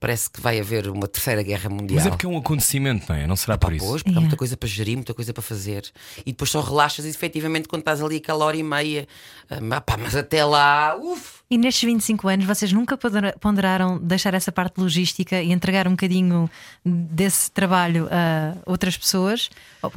[0.00, 1.96] parece que vai haver uma terceira guerra mundial.
[1.96, 3.26] Mas é porque é um acontecimento, não é?
[3.26, 3.86] Não será Pá, por isso.
[3.86, 5.90] pois, porque há muita coisa para gerir, muita coisa para fazer.
[6.26, 9.06] E depois só relaxas efetivamente quando estás ali aquela hora e meia.
[9.48, 11.43] Ah, pá, mas até lá, uff!
[11.54, 15.92] E nestes 25 anos vocês nunca pondera- ponderaram deixar essa parte logística e entregar um
[15.92, 16.50] bocadinho
[16.84, 19.50] desse trabalho a outras pessoas?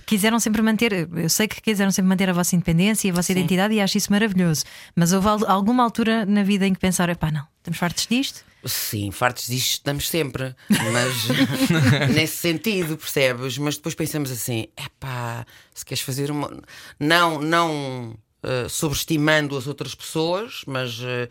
[0.05, 3.31] Quiseram sempre manter, eu sei que quiseram sempre manter a vossa independência e a vossa
[3.31, 4.65] identidade e acho isso maravilhoso.
[4.95, 8.45] Mas houve al- alguma altura na vida em que pensaram, pá, não, estamos fartos disto?
[8.63, 11.27] Sim, fartos disto estamos sempre, mas
[12.13, 13.57] nesse sentido, percebes?
[13.57, 15.43] Mas depois pensamos assim: é pá,
[15.73, 16.51] se queres fazer uma.
[16.99, 21.29] Não, não eh, sobreestimando as outras pessoas, mas eh,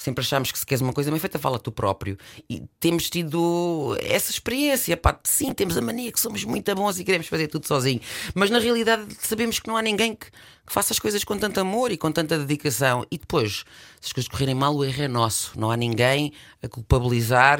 [0.00, 2.16] Sempre achamos que se queres uma coisa bem feita, fala tu próprio.
[2.48, 4.96] E temos tido essa experiência.
[4.96, 8.00] Pá, sim, temos a mania que somos muito bons e queremos fazer tudo sozinho.
[8.34, 11.60] Mas na realidade sabemos que não há ninguém que, que faça as coisas com tanto
[11.60, 13.04] amor e com tanta dedicação.
[13.10, 13.66] E depois,
[14.00, 15.52] se as coisas correrem mal, o erro é nosso.
[15.60, 16.32] Não há ninguém
[16.62, 17.58] a culpabilizar.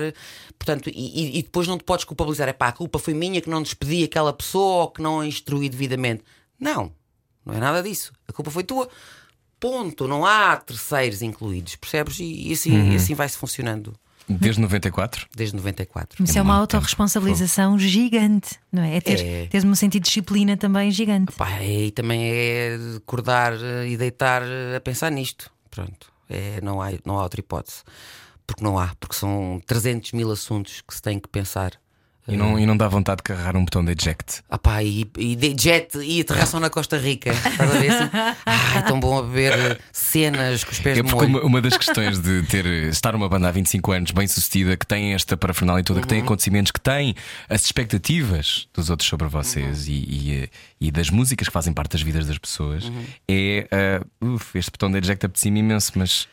[0.58, 2.48] Portanto, e, e depois não te podes culpabilizar.
[2.48, 5.26] É pá, a culpa foi minha que não despedi aquela pessoa ou que não a
[5.26, 6.24] instruí devidamente.
[6.58, 6.90] Não,
[7.44, 8.12] não é nada disso.
[8.28, 8.88] A culpa foi tua.
[9.58, 10.08] Ponto.
[10.08, 12.18] Não há terceiros incluídos, percebes?
[12.18, 12.92] E, e assim, Uhum.
[12.92, 13.92] e assim vai-se funcionando
[14.28, 15.26] Desde 94?
[15.34, 16.22] desde 94.
[16.24, 16.76] Isso é, uma muito tempo.
[16.76, 18.96] autorresponsabilização gigante, não é?
[18.96, 19.46] É ter, É.
[19.48, 21.32] teres um sentido de disciplina também gigante.
[21.32, 25.50] Pá, e também é acordar eh, e deitar eh, a pensar nisto.
[25.70, 26.10] Pronto.
[26.28, 27.82] É, não, há, não há outra hipótese.
[28.46, 31.72] Porque não há, porque são 300 mil assuntos que se tem que pensar.
[32.30, 34.42] E não, e não dá vontade de carregar um botão de eject.
[34.48, 37.30] Ah pá, e, e de jet e aterração na Costa Rica.
[37.32, 38.10] Estás a ver assim?
[38.46, 41.60] Ai, tão bom a beber eh, cenas com os pés É de porque uma, uma
[41.60, 45.36] das questões de ter estar uma banda há 25 anos bem sucedida, que tem esta
[45.36, 46.08] parafernália toda, que Uhum.
[46.10, 47.14] tem acontecimentos, que tem
[47.48, 49.92] as expectativas dos outros sobre vocês Uhum.
[49.94, 50.40] e,
[50.80, 53.04] e, e das músicas que fazem parte das vidas das pessoas, Uhum.
[53.28, 56.28] é ah, uf, este botão de eject apetecia-me imenso, mas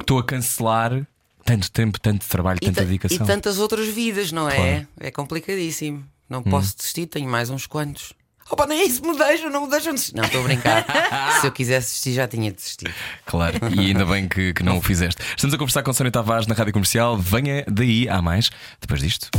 [0.00, 1.06] estou a cancelar
[1.44, 3.24] tanto tempo, tanto trabalho, E, tanta ta- dedicação.
[3.24, 4.54] e tantas outras vidas, não é?
[4.56, 4.70] Claro.
[4.80, 4.86] Hum.
[5.00, 6.04] É complicadíssimo.
[6.28, 8.12] Não posso desistir, tenho mais uns quantos.
[8.50, 10.14] Opa, nem isso me deixam, não me deixam desistir.
[10.16, 10.84] Não, estou a brincar.
[11.40, 12.90] Se eu quisesse desistir, já tinha desistido.
[13.24, 15.22] Claro, e ainda bem que, que não o fizeste.
[15.36, 17.16] Estamos a conversar com Sónia Tavares na rádio comercial.
[17.18, 18.50] Venha daí, há mais.
[18.80, 19.30] Depois disto.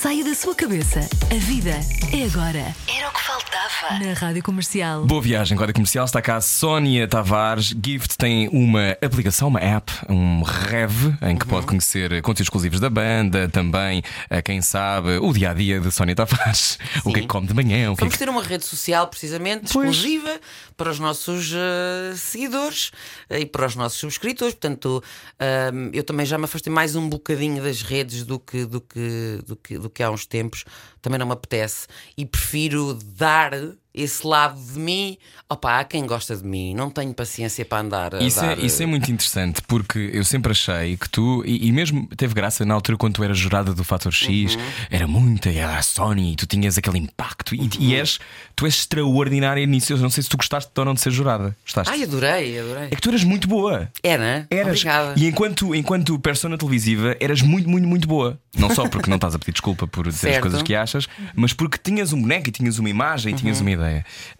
[0.00, 1.00] Saia da sua cabeça.
[1.30, 1.78] A vida
[2.10, 2.74] é agora.
[2.88, 3.98] Era o que faltava.
[4.02, 5.04] Na Rádio Comercial.
[5.04, 6.06] Boa viagem, Rádio Comercial.
[6.06, 7.74] Está cá a Sónia Tavares.
[7.84, 12.88] Gift tem uma aplicação, uma app, um Rev, em que pode conhecer conteúdos exclusivos da
[12.88, 16.78] banda, também, a quem sabe, o dia a dia de Sónia Tavares.
[17.04, 18.18] O que é que come de manhã, o que é Vamos que.
[18.18, 19.90] ter uma rede social, precisamente, Pois.
[19.90, 20.40] exclusiva
[20.76, 22.90] para os nossos eh, seguidores
[23.28, 24.54] eh, e para os nossos subscritores.
[24.54, 25.02] Portanto,
[25.38, 29.40] ahm, eu também já me afastei mais um bocadinho das redes do que, do que,
[29.46, 30.64] do que, do que há uns tempos.
[31.02, 31.86] Também não me apetece.
[32.16, 33.52] E prefiro dar
[33.94, 36.74] esse lado de mim opa, a quem gosta de mim.
[36.74, 38.14] Não tenho paciência para andar.
[38.14, 41.66] A Isso é, dar, isso é muito interessante porque eu sempre achei que tu, e,
[41.66, 44.60] e mesmo teve graça na altura quando tu eras jurada do Fator X, Uhum.
[44.90, 48.20] era muita, era a Sony, e tu tinhas aquele impacto e, e és,
[48.54, 49.92] tu és extraordinária nisso.
[49.92, 51.56] Eu não sei se tu gostaste ou não de ser jurada.
[51.64, 51.92] Gostaste?
[51.92, 52.84] Ai, adorei, adorei.
[52.84, 53.90] É que tu eras muito boa.
[54.04, 54.46] Era?
[54.50, 54.68] Eras.
[54.68, 55.14] Obrigada.
[55.18, 58.38] E enquanto, enquanto persona televisiva, eras muito, muito, muito boa.
[58.56, 61.52] Não só porque não estás a pedir desculpa por dizer as coisas que achas, mas
[61.52, 63.62] porque tinhas um boneco e tinhas uma imagem e tinhas Uhum.
[63.66, 63.79] uma ideia.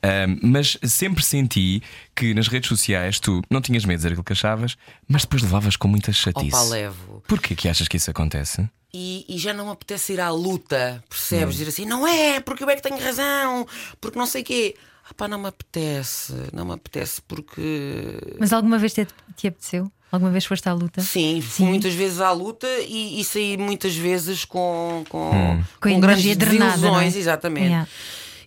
[0.02, 1.82] Ahm, mas sempre senti
[2.14, 4.76] que nas redes sociais tu não tinhas medo de dizer aquilo que achavas,
[5.08, 6.54] mas depois levavas com muita chatice.
[6.54, 7.22] Opa, levo.
[7.26, 8.68] Porquê que achas que isso acontece?
[8.92, 11.54] e, e já não me apetece ir à luta, percebes?
[11.54, 11.58] Hum.
[11.58, 13.66] Dizer assim, não é, porque eu é que tenho razão,
[14.00, 14.74] porque não sei o quê.
[15.08, 18.18] Ah pá, não me apetece, não me apetece porque.
[18.38, 19.90] Mas alguma vez te, te apeteceu?
[20.10, 21.00] Alguma vez foste à luta?
[21.02, 25.64] Sim, fui muitas vezes à luta e, e saí muitas vezes com, com, Hum.
[25.80, 27.18] Com com, a grandes drenada, desilusões, é?
[27.18, 27.66] exatamente.
[27.66, 27.88] Yeah.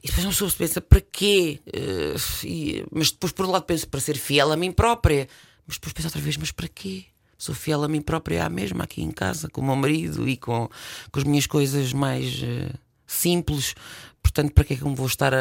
[0.04, 1.62] E depois uma pessoa se pensa, para quê?
[1.72, 5.28] Eh, e- mas depois, por um lado, penso, para ser fiel a mim própria.
[5.66, 7.06] Mas depois penso outra vez, mas para quê?
[7.38, 10.36] Sou fiel a mim própria à mesma, aqui em casa, com o meu marido e
[10.38, 10.70] com,
[11.12, 12.70] com as minhas coisas mais eh,
[13.08, 13.76] simples.
[14.24, 15.38] Portanto, para que é que eu me vou estar a,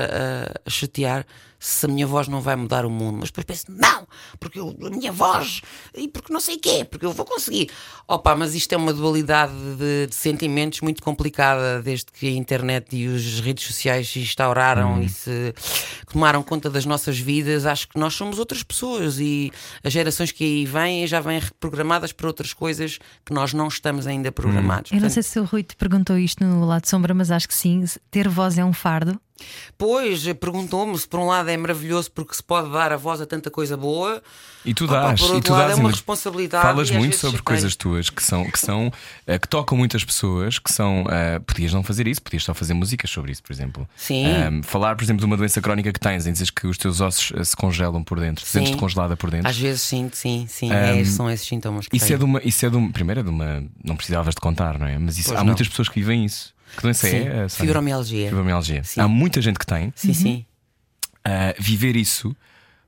[0.67, 1.25] a- chatear
[1.59, 3.19] se a minha voz não vai mudar o mundo?
[3.21, 4.07] Mas depois penso, não,
[4.41, 5.63] porque eu, a minha voz,
[5.97, 7.71] e porque não sei o quê, porque eu vou conseguir.
[8.09, 12.89] Opa, mas isto é uma dualidade de, de sentimentos muito complicada desde que a internet
[12.95, 15.55] e as redes sociais se instauraram e se
[16.11, 17.65] tomaram conta das nossas vidas.
[17.65, 19.53] Acho que nós somos outras pessoas e
[19.85, 24.07] as gerações que aí vêm já vêm reprogramadas para outras coisas que nós não estamos
[24.09, 24.91] ainda programados.
[24.91, 27.31] Eu não Portanto, sei se o Rui te perguntou isto no lado de sombra, mas
[27.31, 27.85] acho que sim.
[28.11, 29.21] Ter voz é um fardo.
[29.77, 33.27] Pois, perguntou-me se por um lado é maravilhoso porque se pode dar a voz a
[33.27, 34.23] tanta coisa boa.
[34.65, 36.93] E tu Opa, dás, por e outro tu lado, dás é uma responsabilidade Falas e
[36.93, 38.93] muito sobre coisas tuas que são que são
[39.27, 42.75] eh, que tocam muitas pessoas, que são eh, podias não fazer isso, podias só fazer
[42.75, 43.89] músicas sobre isso, por exemplo.
[43.97, 44.27] Sim.
[44.27, 47.01] Ahm, falar, por exemplo, de uma doença crónica que tens, em dizer que os teus
[47.01, 48.61] ossos eh, se congelam por dentro, Sim.
[48.61, 49.49] sentes-te congelada por dentro.
[49.49, 50.71] Às vezes sim, sim, sim.
[50.71, 52.19] é, são esses sintomas que Isso é tenho.
[52.21, 54.87] de uma, isso é de uma, primeiro é de uma, não precisavas de contar, não
[54.87, 54.97] é?
[54.99, 55.47] Mas isso, há não.
[55.47, 56.55] muitas pessoas que vivem isso.
[56.77, 57.23] Que doença Sim, é?
[57.31, 57.49] Sónia?
[57.49, 58.29] fibromialgia.
[58.29, 58.85] Fibromialgia.
[58.85, 59.01] Sim.
[59.01, 59.93] Há muita gente que tem.
[59.95, 60.47] Sim, sim.
[61.25, 62.35] Ah, viver isso,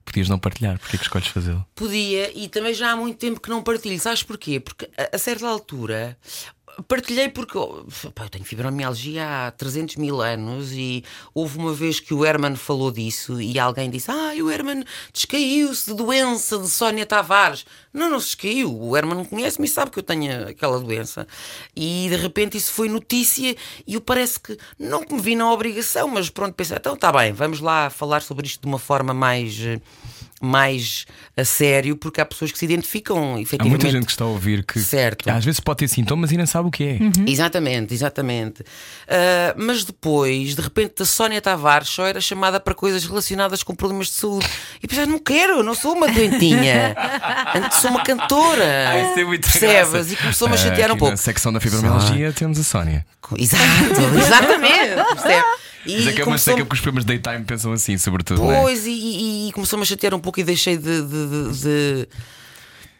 [0.04, 0.78] podias não partilhar.
[0.78, 1.64] Porquê que escolhes fazê-lo?
[1.74, 3.98] Podia, e também já há muito tempo que não partilho.
[4.00, 4.58] Sabes porquê?
[4.60, 6.16] Porque a, a certa altura
[6.82, 7.84] partilhei porque oh,
[8.14, 12.56] pá, eu tenho fibromialgia há 300 mil anos e houve uma vez que o Herman
[12.56, 17.64] falou disso e alguém disse: Ah, o Herman descaiu-se de doença de Sónia Tavares.
[17.92, 18.76] Não, não se descaiu.
[18.76, 21.26] O Herman conhece-me e sabe que eu tenho aquela doença.
[21.74, 23.56] E de repente isso foi notícia
[23.87, 27.32] e eu parece que não me vi na obrigação, mas pronto, pensei: então está bem,
[27.32, 29.54] vamos lá falar sobre isto de uma forma mais.
[30.44, 33.70] Mais a sério, porque há pessoas que se identificam Há efetivamente.
[33.70, 35.28] muita gente que está a ouvir que Certo.
[35.28, 36.98] às vezes pode ter sintomas e nem sabe o que é.
[37.28, 38.62] Exatamente, exatamente.
[39.09, 43.74] Ah, mas depois, de repente, a Sónia Tavares só era chamada para coisas relacionadas com
[43.74, 44.46] problemas de saúde.
[44.83, 46.94] E pensei, não quero, não sou uma doentinha.
[47.54, 49.02] Antes sou uma cantora.
[49.04, 50.12] Isso tem muita Percebes?
[50.12, 51.11] E começou-me a Ah, chatear um aqui pouco.
[51.12, 53.04] Na secção da fibromialgia temos a Sónia.
[53.38, 53.64] Exato,
[54.18, 54.94] exatamente.
[55.14, 55.44] percebe?
[55.86, 58.50] Mas é que é uma seca porque os de daytime pensam assim, sobretudo.
[58.50, 58.60] é?
[58.62, 61.02] Pois, e, e- e começou-me a chatear um pouco e deixei de.
[61.02, 62.08] de- de- de-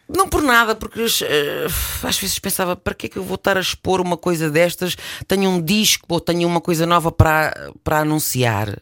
[0.07, 1.65] Não por nada, porque eh,
[2.03, 4.95] às vezes pensava para que é que eu vou estar a expor uma coisa destas?
[5.27, 8.79] Tenho um disco ou tenho uma coisa nova para, para anunciar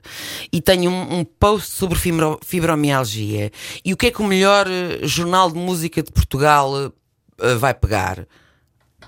[0.52, 3.52] e tenho um, um post sobre fibro- fibromialgia.
[3.86, 6.92] E o que é que o melhor eh, jornal de música de Portugal
[7.40, 8.28] eh, vai pegar?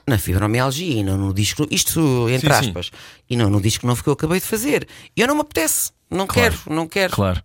[0.08, 1.68] Na fibromialgia e não no disco.
[1.72, 2.68] Isto entre Sim, sim.
[2.70, 2.92] aspas.
[3.30, 4.88] E não no disco novo que eu acabei de fazer.
[5.16, 5.92] E eu não me apetece.
[6.12, 6.52] Não Claro.
[6.58, 7.12] quero, não quero.
[7.14, 7.42] Claro.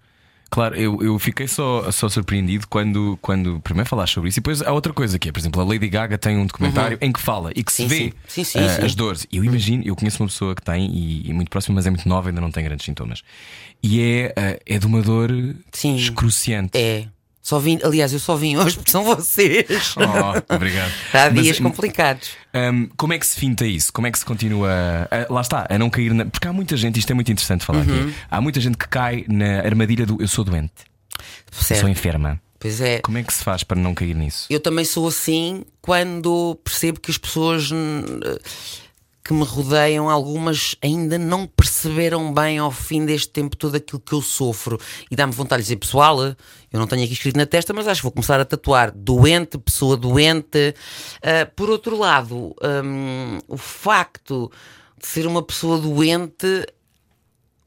[0.53, 4.61] Claro, eu, eu fiquei só, só surpreendido quando, quando primeiro falaste sobre isso e depois
[4.61, 7.21] há outra coisa que é, por exemplo, a Lady Gaga tem um documentário em que
[7.21, 7.89] fala e que se Uhum.
[7.89, 8.13] Sim, vê sim.
[8.27, 8.85] Sim, sim, sim.
[8.85, 9.27] as dores.
[9.33, 12.09] Eu imagino, eu conheço uma pessoa que tem e, e muito próxima, mas é muito
[12.09, 13.23] nova, ainda não tem grandes sintomas.
[13.81, 15.31] E é, ah, é de uma dor
[15.73, 15.95] Sim.
[15.95, 16.77] excruciante.
[16.77, 17.07] É.
[17.43, 19.67] Só vim, aliás, eu só vim hoje porque são vocês.
[19.97, 20.93] Oh, obrigado.
[21.13, 22.31] Há Mas, dias hum, complicados.
[22.55, 23.91] hum, como é que se finta isso?
[23.93, 24.71] Como é que se continua
[25.11, 26.27] a, lá está, a não cair na.
[26.27, 28.09] Porque há muita gente, isto é muito interessante falar Uhum.
[28.09, 28.15] aqui.
[28.31, 30.73] Há muita gente que cai na armadilha do eu sou doente,
[31.19, 31.89] eu sou Certo.
[31.89, 32.41] enferma.
[32.59, 32.99] Pois é.
[33.01, 34.45] Como é que se faz para não cair nisso?
[34.51, 38.03] Eu também sou assim quando percebo que as pessoas hum,
[39.23, 44.13] que me rodeiam, algumas ainda não perceberam bem ao fim deste tempo todo aquilo que
[44.13, 44.79] eu sofro.
[45.11, 46.37] E dá-me vontade de dizer, pessoal, eu
[46.73, 49.97] não tenho aqui escrito na testa, mas acho que vou começar a tatuar doente, pessoa
[49.97, 50.75] doente.
[51.23, 52.55] Ah, por outro lado,
[52.85, 54.51] hum, o facto
[55.01, 56.67] de ser uma pessoa doente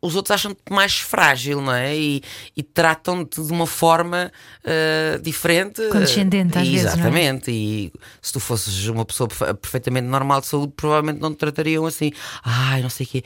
[0.06, 1.96] os outros acham-te mais frágil, não é?
[1.96, 2.22] E,
[2.58, 4.32] e tratam-te de uma forma
[4.66, 5.82] ah, diferente.
[5.90, 6.90] Condescendente, às vezes, é?
[6.90, 7.52] Exatamente.
[7.52, 11.86] E se tu fosses uma pessoa perfe- perfeitamente normal de saúde, provavelmente não te tratariam
[11.86, 12.12] assim.
[12.44, 13.24] Ai, não sei o quê.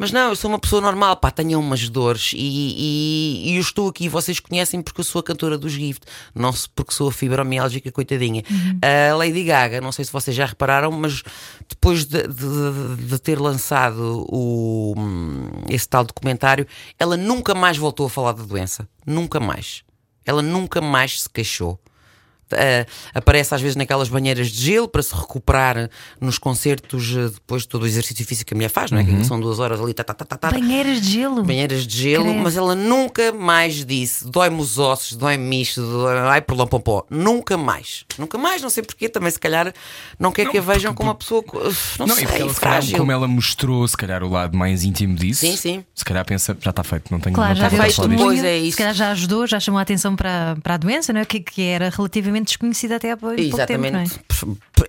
[0.00, 3.60] Mas não, eu sou uma pessoa normal, pá, tenho umas dores e, e, e eu
[3.60, 7.12] estou aqui, vocês conhecem porque eu sou a cantora dos Gift, não porque sou a
[7.12, 8.42] fibromialgica, coitadinha.
[9.12, 11.22] A Lady Gaga, não sei se vocês já repararam, mas
[11.68, 14.94] depois de, de- de ter lançado o,
[15.68, 16.66] esse tal documentário,
[16.98, 18.88] ela nunca mais voltou a falar da doença.
[19.06, 19.82] Nunca mais.
[20.24, 21.78] Ela nunca mais se queixou.
[22.52, 25.88] Uh, aparece às vezes naquelas banheiras de gelo para se recuperar
[26.20, 29.04] nos concertos uh, depois de todo o exercício físico que a mulher faz, não é?
[29.04, 30.50] Que são duas horas ali, tá, tá, tá.
[30.50, 31.42] Banheiras de gelo.
[31.44, 32.40] banheiras de gelo, Credo.
[32.40, 37.04] mas ela nunca mais disse dói-me os ossos, dói-me isto, dói ai por pompó.
[37.10, 39.72] Nunca mais, nunca mais, não sei porquê, também se calhar
[40.18, 41.42] não quer que a vejam como uma pessoa,
[41.98, 42.98] não, Não, sei, e porque ela, frágil.
[42.98, 45.84] como ela mostrou, se calhar, o lado mais íntimo disso, Sim, sim.
[45.94, 48.00] se calhar pensa, já está feito, não tenho Claro, não já feito, falar disto.
[48.02, 48.70] Pois testemunho, é isso.
[48.72, 51.24] se calhar já ajudou, já chamou a atenção para, para a doença, não é?
[51.24, 54.04] que, que era relativamente desconhecida até há pouco tempo, não é?
[54.04, 54.20] Exatamente.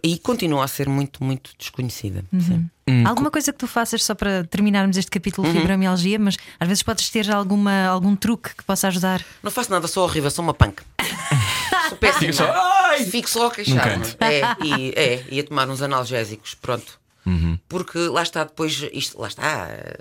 [0.04, 2.24] E continua a ser muito, muito desconhecida.
[2.32, 2.66] Uhum.
[2.88, 5.54] Hum, Alguma coisa que tu faças só para terminarmos este capítulo Uhum.
[5.54, 9.24] de fibromialgia, mas às vezes podes ter alguma, algum truque que possa ajudar.
[9.44, 10.82] Não faço nada, sou horrível, sou uma punk.
[11.90, 12.20] sou péssima.
[12.20, 14.00] Fica só, "Ai!" Fico só a queixar.
[14.20, 17.00] É, e, é, e a tomar uns analgésicos, pronto.
[17.26, 17.58] Uhum.
[17.70, 19.98] Porque lá está depois, isto, lá está, eh,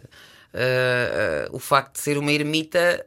[0.55, 3.05] eh, o facto de ser uma ermita,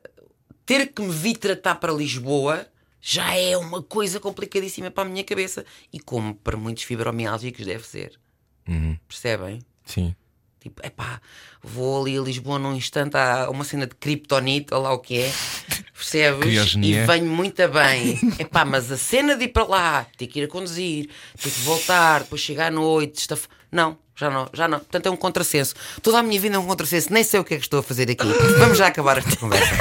[0.65, 2.65] ter que me vir tratar para Lisboa
[3.05, 5.65] já é uma coisa complicadíssima para a minha cabeça.
[5.91, 8.17] E como para muitos fibromialgicos deve ser.
[8.65, 8.97] Uhum.
[9.05, 9.59] Percebem?
[9.83, 10.15] Sim.
[10.61, 11.21] Tipo, epá,
[11.61, 15.19] vou ali a Lisboa num instante, há uma cena de kryptonite, ou lá o que
[15.19, 15.33] é,
[15.93, 16.39] percebes?
[16.39, 17.03] Criogenia.
[17.03, 18.17] E venho muito bem.
[18.39, 21.59] Epá, mas a cena de ir para lá, ter que ir a conduzir, ter que
[21.59, 23.27] voltar, depois chegar à noite,
[23.69, 24.79] não, já não, já não.
[24.79, 25.73] Portanto, é um contrassenso.
[26.01, 27.83] Toda a minha vida é um contrassenso, nem sei o que é que estou a
[27.83, 28.27] fazer aqui.
[28.59, 29.73] Vamos já acabar esta conversa.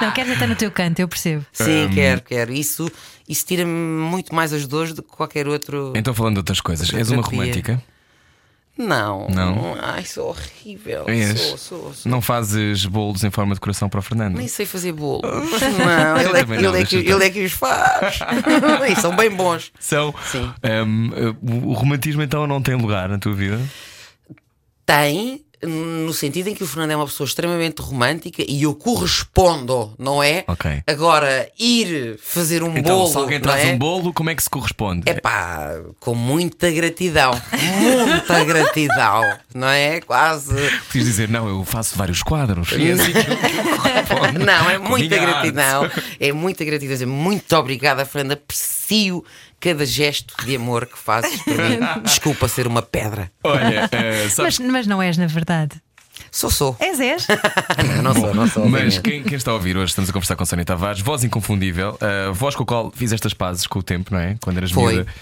[0.00, 1.46] Não, queres estar no teu canto, eu percebo.
[1.52, 2.52] Sim, quero, quero.
[2.52, 2.90] Isso,
[3.28, 5.92] isso tira-me muito mais as dores do que qualquer outro.
[5.94, 7.82] Então, falando de outras coisas, és uma romântica?
[8.76, 9.76] Não, Não?
[9.80, 11.04] Ai, sou horrível.
[11.06, 11.38] És?
[11.38, 12.10] Sou, sou, sou.
[12.10, 14.36] Não fazes bolos em forma de coração para o Fernando?
[14.36, 15.20] Nem sei fazer bolo.
[15.22, 18.18] Não, ele é, ele não, é que, ele é que os faz.
[18.90, 19.72] e são bem bons.
[19.78, 20.14] São.
[20.24, 20.52] Sim.
[21.42, 23.60] O o romantismo então não tem lugar na tua vida?
[24.84, 29.94] Tem, no sentido em que o Fernando é uma pessoa extremamente romântica e eu correspondo,
[29.98, 30.44] não é?
[30.48, 30.82] Ok.
[30.86, 33.08] Agora, ir fazer um Então, bolo.
[33.10, 33.72] se alguém traz é?
[33.72, 35.02] um bolo, como é que se corresponde?
[35.08, 37.32] É pá, com muita gratidão.
[37.80, 39.22] Muita gratidão,
[39.54, 40.00] não é?
[40.00, 40.54] Quase.
[40.88, 42.72] Preciso dizer, não, eu faço vários quadros.
[42.72, 44.44] E é assim que eu correspondo.
[44.44, 45.84] Não, é muita gratidão.
[45.84, 46.02] arte.
[46.18, 47.06] É muita gratidão.
[47.08, 48.34] Muito obrigada, Fernanda.
[48.34, 49.24] Aprecio
[49.62, 51.78] cada gesto de amor que fazes por mim.
[52.02, 53.30] Desculpa ser uma pedra.
[53.44, 55.80] Olha, eh, sabes Mas, mas não és, na verdade.
[56.32, 56.76] Sou, sou.
[56.80, 57.26] És, és.
[57.96, 58.68] não, não sou, não sou.
[58.68, 61.96] Mas quem, quem está a ouvir hoje, estamos a conversar com Sónia Tavares, voz inconfundível,
[62.00, 64.36] uh, voz com a qual fiz estas pazes com o tempo, não é?
[64.42, 65.12] Quando eras Foi, miúda.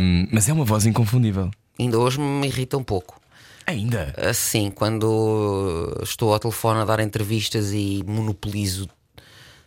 [0.00, 1.50] Um, mas é uma voz inconfundível.
[1.78, 3.20] Ainda hoje me irrita um pouco.
[3.66, 4.14] Ainda?
[4.16, 8.88] Assim, quando estou ao telefone a dar entrevistas e monopolizo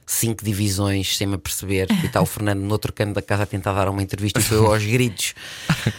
[0.06, 3.46] cinco divisões sem me aperceber e está o Fernando no outro canto da casa a
[3.46, 5.34] tentar dar uma entrevista e eu aos gritos.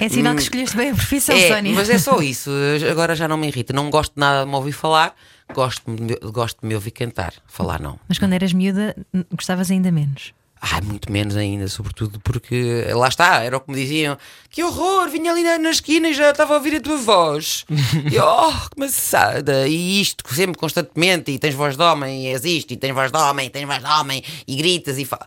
[0.00, 1.72] É sinal que escolheste bem a profissão, É, Sónia.
[1.74, 2.50] mas é só isso.
[2.90, 3.72] Agora já não me irrita.
[3.72, 5.14] Não gosto nada de me ouvir falar,
[5.52, 7.34] gosto de me, gosto de me ouvir cantar.
[7.46, 7.98] Falar não.
[8.08, 8.96] Mas quando eras miúda,
[9.32, 10.32] gostavas ainda menos.
[10.72, 14.18] Ai, muito menos ainda, sobretudo porque lá está, era o que me diziam:
[14.50, 17.64] que horror, vinha ali na, na esquina e já estava a ouvir a tua voz.
[18.10, 19.68] e oh, que maçada!
[19.68, 23.12] E isto sempre constantemente, e tens voz de homem, e és isto, e tens voz
[23.12, 25.26] de homem, e tens voz de homem, e gritas e fala.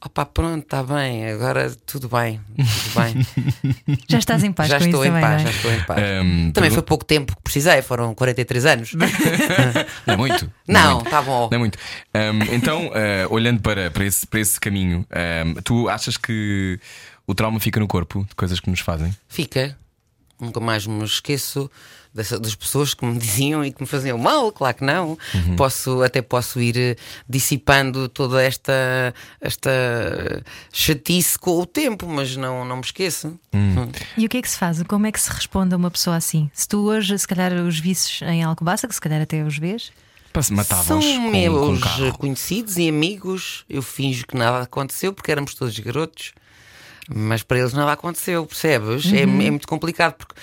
[0.00, 3.96] Opa, pronto, está bem, agora tudo bem, tudo bem.
[4.08, 5.56] Já estás em paz já com estou isso em também, paz, não já é?
[5.56, 6.02] estou em paz.
[6.24, 8.92] Um, Também foi pouco tempo que precisei, foram 43 anos.
[10.06, 10.44] Não é muito.
[10.68, 11.10] é Não, muito.
[11.10, 11.48] tá bom.
[11.50, 11.78] Não é muito.
[12.14, 12.92] Um, então, uh,
[13.30, 15.04] olhando para, para, esse, para esse caminho,
[15.46, 16.78] um, tu achas que
[17.26, 19.12] o trauma fica no corpo de coisas que nos fazem?
[19.28, 19.76] Fica.
[20.40, 21.70] Nunca mais me esqueço
[22.14, 25.18] dessa- das pessoas que me diziam e que me faziam mal, claro que não.
[25.56, 26.96] Posso, até posso ir eh,
[27.28, 29.70] dissipando toda esta, esta
[30.72, 33.38] chatice com o tempo, mas não, não me esqueço.
[33.52, 33.90] Hum.
[34.16, 34.82] E o que é que se faz?
[34.84, 36.50] Como é que se responde a uma pessoa assim?
[36.52, 39.90] Se tu hoje, se calhar, os visses em Alcobaça, que se calhar até os vês,
[40.84, 41.30] São com, com
[41.66, 42.18] meus carro.
[42.18, 43.64] conhecidos e amigos.
[43.68, 46.32] Eu finjo que nada aconteceu porque éramos todos garotos,
[47.08, 49.12] mas para eles nada aconteceu, percebes?
[49.12, 50.34] É, é muito complicado porque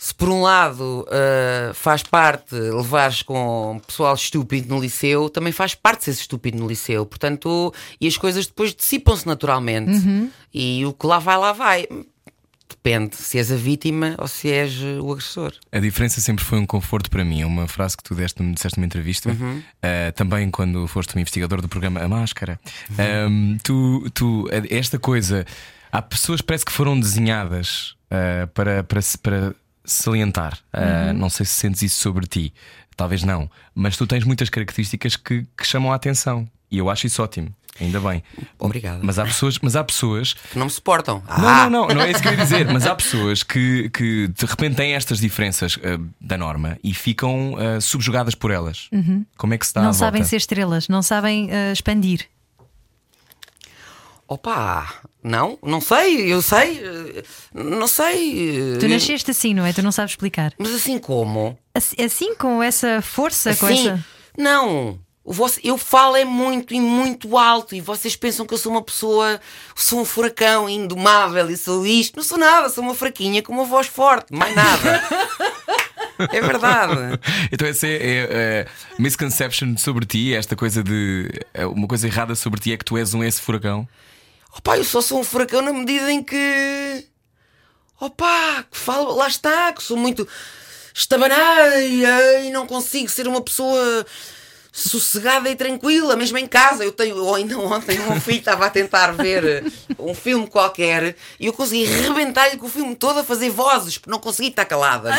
[0.00, 5.74] se por um lado ah, faz parte levares com pessoal estúpido no liceu, também faz
[5.74, 7.04] parte ser estúpido no liceu.
[7.04, 9.90] Portanto, e as coisas depois dissipam-se naturalmente.
[10.54, 11.86] E o que lá vai, lá vai.
[12.70, 15.52] Depende se és a vítima ou se és eh, o agressor.
[15.72, 17.42] A diferença sempre foi um conforto para mim.
[17.42, 19.30] É uma frase que tu deste, disseste numa entrevista.
[19.30, 19.58] Uhum.
[19.58, 22.60] Uh, também quando foste um investigador do programa A Máscara.
[22.90, 23.28] Uhum.
[23.28, 25.44] Um, tu, tu, esta coisa.
[25.90, 29.54] Há pessoas que parece que foram desenhadas uh, para, para, para
[29.84, 30.58] salientar.
[30.72, 31.18] Uh, Uhum.
[31.18, 32.54] Não sei se sentes isso sobre ti.
[32.96, 33.50] Talvez não.
[33.74, 36.48] Mas tu tens muitas características que, que chamam a atenção.
[36.70, 37.52] E eu acho isso ótimo.
[37.80, 38.22] Ainda bem.
[38.58, 39.00] Obrigado.
[39.02, 41.22] Mas há pessoas, mas há pessoas Que não me suportam.
[41.26, 41.70] não, Ah!
[41.70, 42.66] não, não, não é isso que eu ia dizer.
[42.70, 47.56] Mas há pessoas que, que de repente têm estas diferenças eh, da norma e ficam
[47.58, 48.88] eh, subjugadas por elas.
[49.38, 50.28] Como é que se dá não sabem volta?
[50.28, 52.26] ser estrelas, não sabem ah, expandir.
[54.28, 56.80] Opa, não, não sei, eu sei,
[57.52, 58.76] não sei.
[58.78, 59.72] Tu nasceste assim, não é?
[59.72, 60.52] Tu não sabes explicar.
[60.56, 61.58] Mas assim como?
[61.74, 64.04] Assim, assim, com essa força, com Assim, essa.
[64.38, 65.00] não.
[65.32, 68.82] Vosso- eu falo é muito e muito alto e vocês pensam que eu sou uma
[68.82, 69.40] pessoa,
[69.76, 72.16] sou um furacão indomável e sou isto.
[72.16, 75.02] Não sou nada, sou uma fraquinha com uma voz forte, mais nada.
[76.32, 76.92] é verdade.
[77.52, 78.66] Então, essa é, é, é,
[78.98, 81.28] misconception sobre ti, esta coisa de.
[81.54, 83.88] é, Uma coisa errada sobre ti é que tu és um esse furacão.
[84.56, 87.06] Opa, eu só sou um furacão na medida em que.
[88.00, 90.26] Opa, que falo, lá está, que sou muito
[90.94, 94.04] estabanada e não consigo ser uma pessoa
[94.72, 96.84] sossegada e tranquila, mesmo em casa.
[96.84, 99.64] Eu tenho, ou ainda ontem, o meu filho estava a tentar ver
[99.98, 104.10] um filme qualquer e eu consegui rebentar-lhe com o filme todo a fazer vozes, porque
[104.10, 105.10] não consegui estar calada.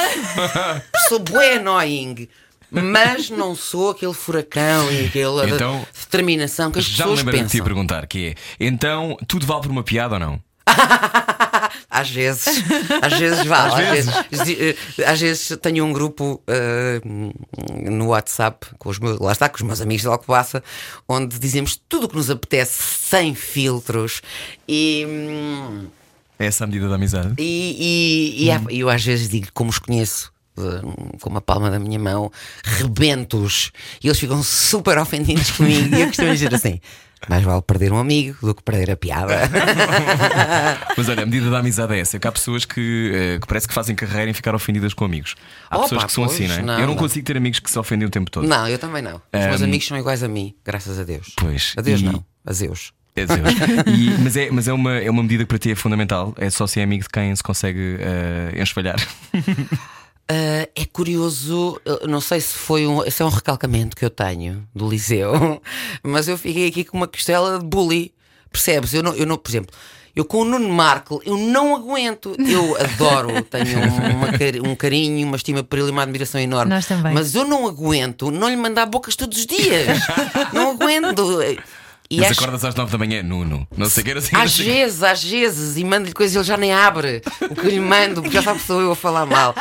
[1.10, 2.28] sou bué annoying.
[2.74, 7.40] Mas não sou aquele furacão e aquela Então, determinação que as Já me pessoas lembrei
[7.42, 7.62] de pensam.
[7.62, 8.36] a perguntar: que é,
[8.66, 10.42] então tudo vale por uma piada ou não?
[11.90, 12.46] Às vezes,
[13.02, 17.02] às vezes vale, às vezes, eh, às vezes tenho um grupo eh,
[17.90, 20.64] no WhatsApp com os meus, lá está, com os meus amigos de Alcobaça,
[21.08, 24.22] onde dizemos tudo o que nos apetece sem filtros
[24.68, 25.88] e, hum,
[26.40, 27.34] É essa a medida da amizade?
[27.38, 30.32] e, e, e há- eu às vezes digo como os conheço.
[31.22, 32.30] Com a palma da minha mão,
[32.64, 33.72] rebentos
[34.04, 35.96] e eles ficam super ofendidos comigo.
[35.96, 36.80] E eu costumo dizer assim:
[37.30, 39.36] mais vale perder um amigo do que perder a piada.
[40.98, 43.68] Mas olha, a medida da amizade é essa: que há pessoas que, eh, que parece
[43.68, 45.36] que fazem carreira em ficar ofendidas com amigos.
[45.70, 46.62] Há Opa, pessoas que são pois, assim, não é?
[46.62, 46.96] não, eu não, não.
[46.96, 48.48] consigo ter amigos que se ofendem o tempo todo.
[48.48, 49.16] Não, eu também não.
[49.34, 51.34] Os meus Um, amigos são iguais a mim, graças a Deus.
[51.38, 52.92] Pois, A Deus e- não, a Zeus.
[53.16, 53.24] É.
[53.92, 56.34] E- mas é, mas é, uma, é uma medida que para ti é fundamental.
[56.38, 57.98] É só ser amigo de quem se consegue
[58.58, 58.96] enxovalhar.
[60.28, 64.68] Ah, é curioso, não sei se foi um, esse é um recalcamento que eu tenho
[64.74, 65.62] do liceu,
[66.02, 68.14] mas eu fiquei aqui com uma costela de bully.
[68.52, 68.94] Percebes?
[68.94, 69.74] Eu não, eu não por exemplo,
[70.16, 72.36] eu com o Nuno Markle, eu não aguento.
[72.38, 74.28] Eu adoro, tenho uma
[74.70, 76.74] um carinho, uma estima por ele e uma admiração enorme.
[76.74, 77.14] Nós também.
[77.14, 80.00] Mas eu não aguento não lhe mandar bocas todos os dias.
[80.54, 81.24] não aguento.
[82.14, 83.66] E Mas acho- acordas às 9 da manhã, Nuno.
[83.78, 84.36] Não sei que era assim.
[84.36, 87.70] Às vezes, às vezes, e mando-lhe coisas e ele já nem abre o que eu
[87.70, 89.56] lhe mando, porque já sabe que sou eu a falar mal.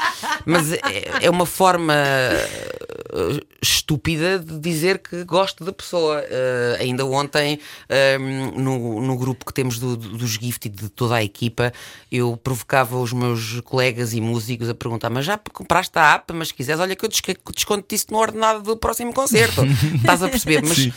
[0.45, 0.81] Mas é,
[1.23, 6.25] é uma forma eh, estúpida de dizer que gosto da pessoa.
[6.29, 10.89] Eh, ainda ontem, eh, no, no grupo que temos do- do- dos Gift e de
[10.89, 11.73] toda a equipa,
[12.11, 16.33] eu provocava os meus colegas e músicos a perguntar: Mas já compraste a app?
[16.33, 19.63] Mas se quiseres, olha que eu desca- desconto isso no ordenado do próximo concerto.
[19.97, 20.63] Estás a perceber?
[20.63, 20.93] Mas Sim.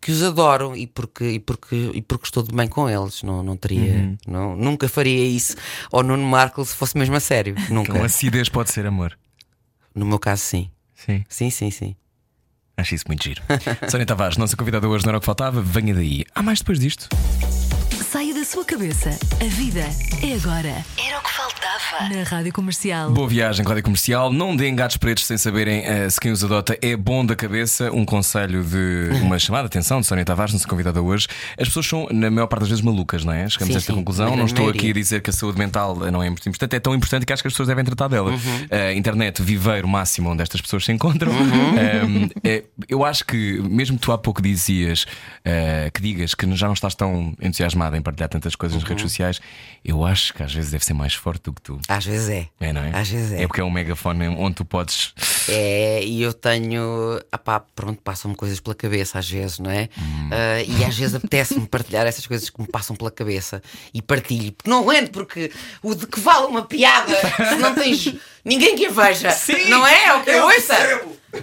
[0.00, 3.22] Porque os adoro e porque, e porque, e porque estou de bem com eles.
[3.22, 4.16] Não, não teria, Uhum.
[4.26, 5.54] não, nunca faria isso
[5.92, 7.54] ao Nuno Marco se fosse mesmo a sério.
[7.68, 7.92] Nunca.
[7.92, 9.16] Com acidez pode ser amor.
[9.94, 10.70] No meu caso, sim.
[10.94, 11.24] Sim.
[11.28, 11.94] Sim, sim, sim.
[12.76, 13.42] Acho isso muito giro.
[13.90, 16.24] Sónia Tavares, nossa convidada hoje não era o que faltava, venha daí.
[16.34, 17.08] Há mais depois disto?
[18.40, 19.10] Da sua cabeça.
[19.38, 19.80] A vida
[20.22, 20.82] é agora.
[20.96, 22.08] Era o que faltava.
[22.08, 23.10] Na Rádio Comercial.
[23.10, 24.32] Boa viagem, Rádio Comercial.
[24.32, 27.92] Não deem gatos pretos sem saberem eh, se quem os adota é bom da cabeça.
[27.92, 31.28] Um conselho de uma chamada de atenção de Sónia Tavares, nossa convidada hoje.
[31.58, 33.46] As pessoas são, na maior parte das vezes, malucas, não é?
[33.46, 34.34] Chegamos Sim, a esta sim, conclusão.
[34.34, 36.94] Não estou aqui a dizer que a saúde mental não é muito importante, é tão
[36.94, 38.30] importante que acho que as pessoas devem tratar dela.
[38.30, 38.66] Uhum.
[38.70, 41.30] A internet, viveiro máximo onde estas pessoas se encontram.
[41.30, 42.24] Uhum.
[42.24, 45.04] Um, é, eu acho que, mesmo que tu há pouco dizias
[45.44, 48.88] eh, que digas que já não estás tão entusiasmada em partilhar tantas coisas nas Uhum.
[48.90, 49.40] redes sociais,
[49.84, 51.78] eu acho que às vezes deve ser mais forte do que tu.
[51.88, 52.48] Às vezes é.
[52.60, 52.90] É, não é?
[52.98, 53.42] Às vezes é.
[53.42, 55.12] É porque é um megafone onde tu podes.
[55.48, 57.20] É, e eu tenho.
[57.30, 59.88] Ah pá, pronto, passam-me coisas pela cabeça às vezes, não é?
[59.98, 60.30] Hum.
[60.32, 63.62] Ah, e às vezes apetece-me partilhar essas coisas que me passam pela cabeça
[63.92, 64.52] e partilho.
[64.52, 65.50] Porque não aguento, porque
[65.82, 67.14] o de que vale uma piada
[67.48, 68.14] se não tens
[68.44, 69.28] ninguém que a veja.
[69.68, 70.14] Não é?
[70.16, 70.74] O que eu ouça.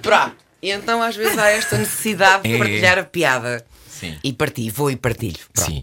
[0.02, 0.36] Pronto.
[0.62, 2.58] E então às vezes há esta necessidade de É.
[2.58, 3.66] partilhar a piada.
[4.00, 4.16] Sim.
[4.24, 5.40] E partilho, vou e partilho.
[5.54, 5.72] Pronto.
[5.72, 5.82] Sim.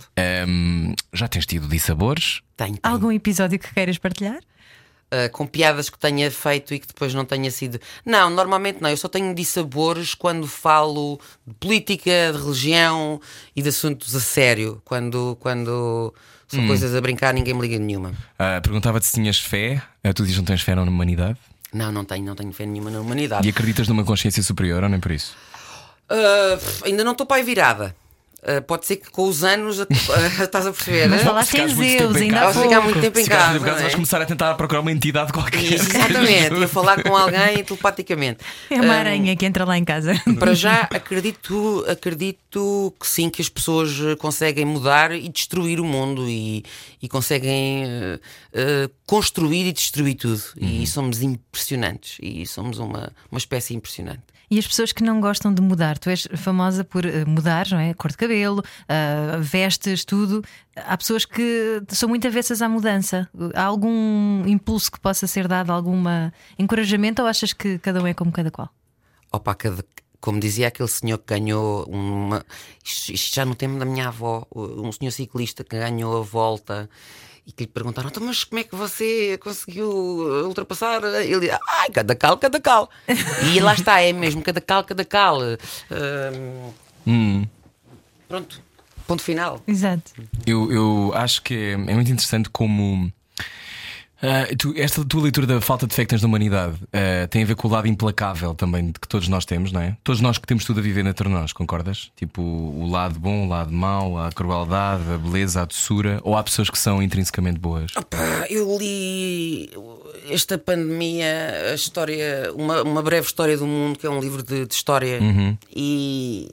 [0.48, 2.42] Um, já tens tido dissabores?
[2.56, 2.94] Tenho, tenho.
[2.94, 4.38] Algum episódio que queiras partilhar?
[5.12, 7.80] Uh, com piadas que tenha feito e que depois não tenha sido.
[8.04, 8.88] Não, normalmente não.
[8.88, 13.20] Eu só tenho dissabores quando falo de política, de religião
[13.54, 14.80] e de assuntos a sério.
[14.84, 16.14] Quando, quando
[16.46, 18.12] são coisas a brincar, ninguém me liga nenhuma.
[18.38, 19.82] Ah, Perguntava-te se tinhas fé.
[20.02, 21.38] Ah, tu dizes que não tens fé na humanidade?
[21.72, 23.46] Não, não tenho, não tenho fé nenhuma na humanidade.
[23.46, 25.36] E acreditas numa consciência superior ou nem por isso?
[26.10, 27.96] Uh, ainda não estou para aí virada.
[28.46, 29.78] Uh, pode ser que com os anos
[30.38, 31.08] estás a perceber.
[31.08, 33.18] Mas falaste Se em ficares muito tempo Zeus, ainda há casa- Vais ficar muito tempo
[33.18, 33.52] em casa.
[33.54, 33.74] tempo em é?
[33.74, 35.62] vais começar a tentar procurar uma entidade qualquer.
[35.62, 38.40] Isso, exatamente, ia falar com alguém telepaticamente.
[38.70, 40.14] É uma Um, aranha que entra lá em casa.
[40.38, 46.28] Para já acredito, acredito que sim, que as pessoas conseguem mudar e destruir o mundo
[46.28, 46.64] e,
[47.02, 47.84] e conseguem
[48.52, 50.42] eh, construir e destruir tudo.
[50.60, 52.18] E somos impressionantes.
[52.22, 54.22] E somos uma, uma espécie impressionante.
[54.50, 57.78] E as pessoas que não gostam de mudar, tu és famosa por eh, mudar, não
[57.78, 57.94] é?
[57.94, 60.42] Cor de cabelo, ah, vestes, tudo.
[60.76, 63.28] Há pessoas que são muito avessas à mudança.
[63.54, 68.14] Há algum impulso que possa ser dado, alguma encorajamento, ou achas que cada um é
[68.14, 68.68] como cada qual?
[69.32, 69.84] Opa, cada-
[70.20, 72.44] como dizia aquele senhor que ganhou uma.
[72.84, 76.88] Isto já no tempo da minha avó, um senhor ciclista que ganhou a volta
[77.46, 79.88] e que lhe perguntaram: então, mas como é que você conseguiu
[80.46, 81.02] ultrapassar?
[81.22, 82.88] Ele disse: ai, cada cal, cada cal.
[83.54, 85.38] e lá está, é mesmo, cada cal, cada cal.
[85.42, 86.72] Hum,
[87.06, 87.46] Hum.
[88.26, 88.62] pronto,
[89.06, 89.60] ponto final.
[89.66, 90.12] Exato.
[90.46, 93.12] Eu, eu acho que é, é muito interessante como.
[94.24, 97.42] Ah, tu- esta tua leitura da falta de fé que tens na humanidade ah, tem
[97.42, 99.96] a ver com o lado implacável também que todos nós temos, não é?
[100.02, 102.10] Todos nós que temos tudo a viver entre nós, concordas?
[102.16, 106.42] Tipo, o lado bom, o lado mau, a crueldade, a beleza, a doçura, ou há
[106.42, 107.92] pessoas que são intrinsecamente boas?
[107.96, 109.70] Opa, eu li
[110.30, 114.66] esta pandemia, a história, uma, uma breve história do mundo, que é um livro de,
[114.66, 115.18] de história,
[115.74, 116.48] e,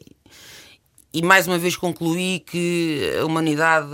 [1.14, 3.88] e mais uma vez concluí que a humanidade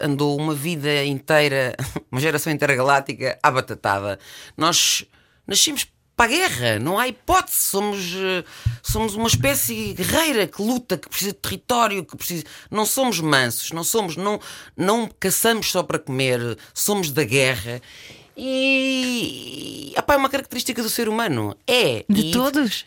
[0.00, 1.74] andou uma vida inteira,
[2.12, 4.18] uma geração intergaláctica, à batatada.
[4.56, 5.04] Nós
[5.46, 7.56] nascemos para a guerra, não há hipótese.
[7.56, 8.44] Somos, eh,
[8.82, 12.44] somos uma espécie guerreira que luta, que precisa de território, que precisa.
[12.70, 14.38] Não somos mansos, não somos, não,
[14.76, 17.80] não caçamos só para comer, somos da guerra.
[18.36, 21.56] E epá, é uma característica do ser humano.
[21.66, 22.04] É.
[22.08, 22.84] De E- todos?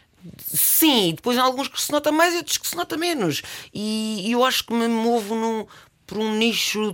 [0.47, 3.41] Sim, depois há alguns que se nota mais e outros que se nota menos.
[3.73, 5.65] E, e eu acho que me movo num,
[6.05, 6.93] por um nicho,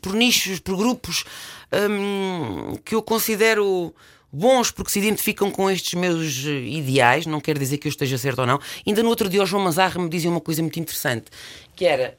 [0.00, 1.24] por nichos, por grupos
[1.72, 3.94] hum, que eu considero
[4.32, 7.26] bons porque se identificam com estes meus eh, ideais.
[7.26, 8.60] Não quer dizer que eu esteja certo ou não.
[8.86, 11.26] Ainda no outro dia o João Mazarra me dizia uma coisa muito interessante,
[11.76, 12.16] que era.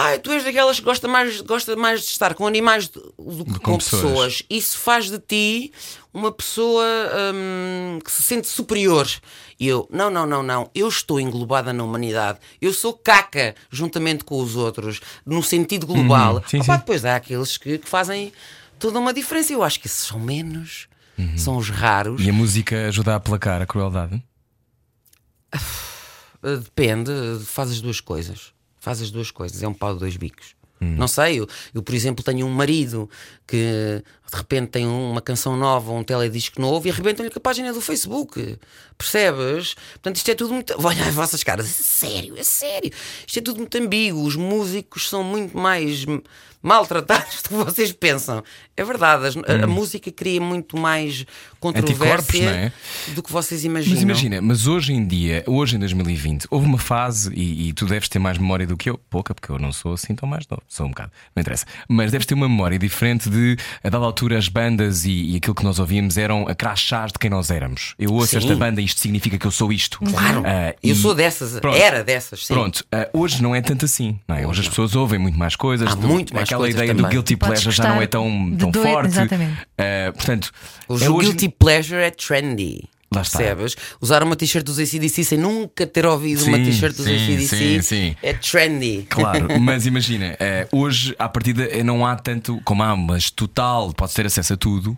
[0.00, 3.44] Ah, tu és daquelas que gosta mais, gosta mais de estar com animais do do
[3.44, 4.42] que com com, pessoas." pessoas.
[4.48, 5.72] Isso faz de ti
[6.14, 6.84] uma pessoa
[7.34, 9.08] hum, que se sente superior.
[9.58, 10.70] E eu, não, não, não, não.
[10.72, 12.38] Eu estou englobada na humanidade.
[12.60, 16.36] Eu sou caca juntamente com os outros, no sentido global.
[16.36, 16.78] Uhum, sim, Opa, sim.
[16.78, 18.32] Depois há aqueles que, que fazem
[18.78, 19.52] toda uma diferença.
[19.52, 20.86] Eu acho que esses são menos.
[21.36, 22.22] São os raros.
[22.24, 24.22] E a música ajuda a aplacar a crueldade?
[25.52, 27.10] Uh, Depende,
[27.44, 28.52] faz as duas coisas.
[28.88, 30.56] Faz as duas coisas, é um pau de dois bicos.
[30.80, 33.10] Não sei, eu, eu, por exemplo, tenho um marido
[33.46, 33.56] que
[34.30, 37.80] de repente tem uma canção nova, um teledisco novo e arrebentam-lhe com a página do
[37.80, 38.56] Facebook.
[38.96, 39.74] Percebes?
[39.74, 40.74] Portanto, isto é tudo muito.
[40.82, 42.92] Olha as vossas caras, é sério, é sério.
[43.26, 44.24] Isto é tudo muito ambíguo.
[44.24, 46.06] Os músicos são muito mais
[46.62, 48.42] maltratados do que vocês pensam.
[48.76, 51.24] É verdade, as- a, a música cria muito mais
[51.58, 52.72] controvérsia é?
[53.14, 53.94] do que vocês imaginam.
[53.96, 57.86] Mas imagina, mas hoje em dia, hoje em 2020, houve uma fase, e, e tu
[57.86, 60.46] deves ter mais memória do que eu, pouca, porque eu não sou assim tão mais
[60.48, 61.66] novo, sou um bocado, não interessa.
[61.88, 65.54] Mas deves ter uma memória diferente de, a dada altura, as bandas e, e aquilo
[65.54, 67.94] que nós ouvíamos eram a crachás de quem nós éramos.
[67.98, 68.36] Eu ouço Sim.
[68.38, 69.98] esta banda e isto significa que eu sou isto.
[69.98, 71.76] Claro, Ah, eu e- sou dessas, Pronto.
[71.76, 72.54] era dessas, sim.
[72.54, 74.46] Pronto, ah, hoje não é tanto assim, não é?
[74.46, 77.10] Hoje as pessoas ouvem muito mais coisas, Há do- muito mais aquela ideia do também.
[77.12, 79.08] guilty Podes pleasure já não é tão, tão forte.
[79.08, 79.56] exatamente.
[79.78, 80.50] Ah, portanto,
[80.88, 82.84] O é hoje- guilty pleasure é trendy.
[83.14, 83.38] Lá está.
[83.38, 83.74] Percebes?
[84.02, 87.56] Usar uma t-shirt dos ACDC sem nunca ter ouvido uma Sim, t-shirt dos sim, ACDC
[87.56, 88.16] sim, sim.
[88.22, 89.06] é trendy.
[89.08, 93.94] Claro, mas imagina, eh, hoje à partida eh, não há tanto, como há, mas total,
[93.94, 94.94] podes ter acesso a tudo,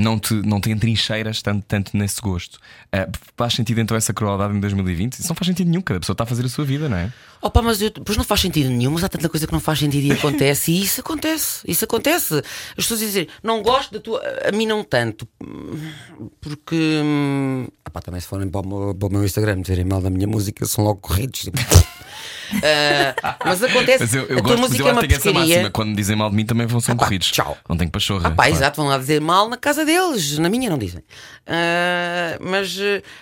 [0.00, 2.58] não, te, não tem trincheiras tanto, tanto nesse gosto.
[2.90, 5.14] Eh, faz sentido então essa crueldade em 2020?
[5.14, 7.12] Isso não faz sentido nenhum, cada pessoa está a fazer a sua vida, não é?
[7.42, 9.78] Opa, mas eu, pois não faz sentido nenhum, mas há tanta coisa que não faz
[9.78, 12.34] sentido e acontece, e isso acontece, isso acontece.
[12.36, 14.22] As pessoas dizem, não gosto da tua.
[14.46, 15.28] A mim não tanto,
[16.40, 17.00] porque.
[17.02, 20.10] hum, opá, também se forem para o, meu, para o meu Instagram dizerem mal da
[20.10, 21.48] minha música, são logo corridos.
[22.62, 25.12] Ah, mas acontece, Mas eu, eu a tua gosto, mas música eu é uma tenho
[25.12, 25.54] essa porcaria.
[25.56, 25.70] máxima.
[25.70, 27.30] Quando dizem mal de mim também vão ser corridos.
[27.30, 27.56] tchau.
[27.68, 28.28] Não tenho pachorra.
[28.28, 28.52] Ah, pá, claro.
[28.52, 31.02] exato, vão lá dizer mal na casa deles, na minha não dizem.
[31.46, 32.78] Ah, mas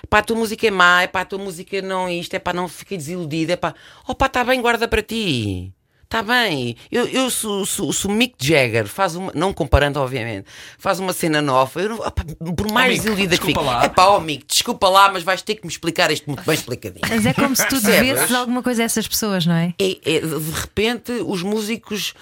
[0.08, 2.52] pá, a tua música é má, é pá, a tua música não isto, é pá,
[2.52, 3.74] não fiquei desiludida, é pá,
[4.06, 5.72] oh pá, está bem, guarda para ti.
[6.10, 10.46] Está bem, eu, eu sou, sou, sou Mick Jagger, faz uma, não comparando, obviamente,
[10.78, 11.82] faz uma cena nova.
[11.82, 12.24] Eu não, opá,
[12.56, 13.84] por mais Mick, desiludida que fique, desculpa lá.
[13.84, 16.54] é pá, ó Mick, desculpa lá, mas vais ter que me explicar isto muito bem
[16.54, 17.04] explicadinho.
[17.06, 19.74] Mas é como se tu devesses alguma coisa a essas pessoas, não é?
[19.78, 22.14] É- é, de repente, os músicos,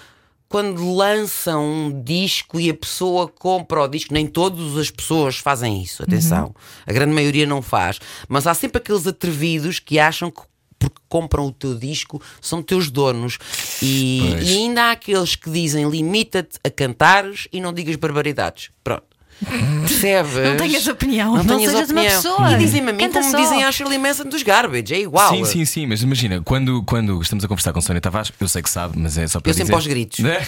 [0.49, 5.81] quando lançam um disco e a pessoa compra o disco, nem todas as pessoas fazem
[5.81, 6.53] isso, atenção.
[6.85, 7.99] A grande maioria não faz.
[8.27, 10.41] Mas há sempre aqueles atrevidos que acham que.
[10.79, 13.37] Porque compram o teu disco, são teus donos.
[13.81, 18.69] E, e ainda há aqueles que dizem limita-te a cantares e não digas barbaridades.
[18.83, 19.06] Pronto.
[19.87, 20.33] Percebes?
[20.33, 22.21] Não tenhas opinião, não tenhas sejas uma opinião.
[22.21, 22.51] pessoa.
[22.53, 23.37] E dizem-me a mim Canta como só.
[23.37, 25.29] dizem a Shirley Manson dos Garbage, é igual.
[25.29, 28.61] Sim, sim, sim, mas imagina, quando, quando estamos a conversar com Sónia Tavares, eu sei
[28.61, 29.63] que sabe, mas é só para Eu dizer.
[29.63, 30.19] sempre aos gritos.
[30.19, 30.39] Né?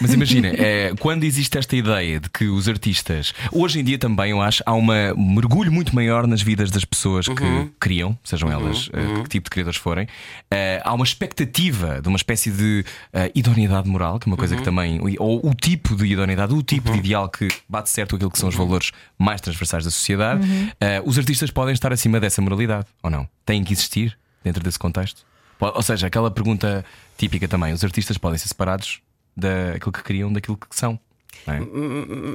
[0.00, 4.30] Mas imagina, é, quando existe esta ideia de que os artistas, hoje em dia também
[4.30, 7.70] eu acho, há uma- um mergulho muito maior nas vidas das pessoas que Uhum.
[7.78, 10.06] criam, sejam elas eh, que tipo de criadores forem,
[10.50, 12.82] Eh, há uma expectativa de uma espécie de
[13.12, 14.38] eh, idoneidade moral, que é uma Uhum.
[14.38, 18.16] coisa que também, ou o tipo de idoneidade, o tipo de ideal que bate certo
[18.16, 18.64] aquilo que são os Uhum.
[18.66, 20.46] valores mais transversais da sociedade.
[20.80, 23.28] Eh, os artistas podem estar acima dessa moralidade, ou não?
[23.44, 25.26] Têm que existir dentro desse contexto?
[25.60, 26.84] Ou seja, aquela pergunta
[27.16, 29.00] típica também: os artistas podem ser separados
[29.36, 30.98] daquilo que criam, daquilo que são.
[31.46, 31.60] não é?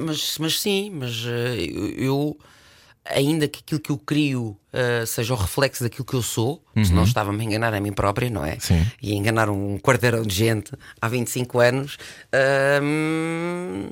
[0.05, 1.55] Mas, mas sim, mas eh,
[1.97, 2.37] eu,
[3.05, 7.03] ainda que aquilo que eu crio eh, seja o reflexo daquilo que eu sou, senão
[7.03, 8.57] estava-me a enganar a mim própria, não é?
[8.59, 8.85] Sim.
[9.01, 11.97] E a enganar um quarteirão de gente há 25 anos.
[12.81, 13.89] hum,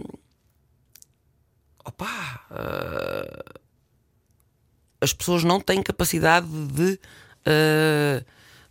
[1.91, 3.43] opá, eh,
[5.01, 6.99] as pessoas não têm capacidade de.
[7.45, 8.23] eh,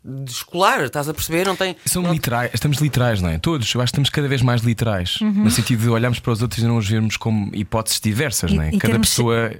[0.02, 1.46] de escolar, estás a perceber?
[1.46, 1.76] Não tem.
[1.84, 3.38] São não- literais, estamos literais, não é?
[3.38, 6.40] Todos, eu acho que estamos cada vez mais literais, no sentido de olharmos para os
[6.40, 8.70] outros e não os vermos como hipóteses diversas, E- não é?
[8.70, 9.50] Cada termos- pessoa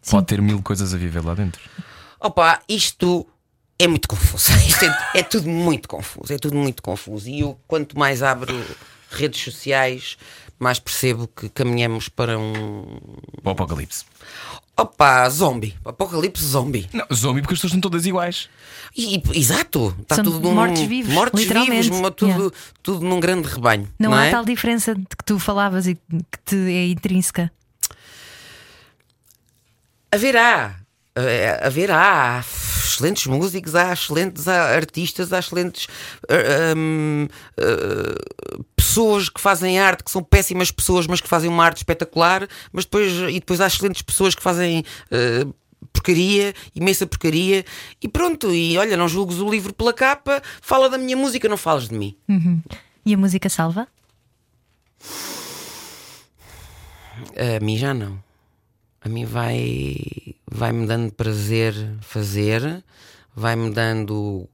[0.00, 0.10] Sim.
[0.12, 1.60] pode ter mil coisas a viver lá dentro.
[2.18, 3.26] Opa, isto
[3.78, 4.50] é muito confuso.
[4.66, 6.32] Isto é, é tudo muito confuso.
[6.32, 7.28] É tudo muito confuso.
[7.28, 8.54] E eu, quanto mais abro
[9.10, 10.16] redes sociais,
[10.60, 12.98] mais percebo que caminhamos para um.
[13.42, 14.04] O apocalipse.
[14.76, 15.74] Opa, zombie.
[15.84, 16.88] Apocalipse zombie.
[16.92, 18.48] Não, zombie porque as pessoas são todas iguais.
[18.96, 19.94] E, e- exato.
[20.00, 20.54] Está São tudo num.
[20.54, 21.82] mortos-vivos, Mortos literalmente.
[21.82, 22.56] vivos, mas tudo, Yeah.
[22.82, 23.88] tudo num grande rebanho.
[23.98, 24.30] Não, Não, há é?
[24.30, 27.50] tal diferença de que tu falavas e que te é intrínseca.
[30.12, 30.79] Haverá.
[31.20, 35.86] Eh, Haverá há excelentes músicos, há excelentes artistas, há excelentes
[36.28, 41.64] eh, hum, eh, pessoas que fazem arte, que são péssimas pessoas, mas que fazem uma
[41.64, 44.84] arte espetacular, mas depois, e depois há excelentes pessoas que fazem
[45.92, 47.64] porcaria, imensa porcaria,
[48.02, 51.56] e pronto, e olha, não julgues o livro pela capa, fala da minha música, não
[51.56, 52.16] fales de mim.
[53.04, 53.88] E a música salva?
[57.36, 58.29] A mim já não.
[59.00, 62.84] A mim vai vai-me dando prazer fazer,
[63.34, 64.48] vai-me dando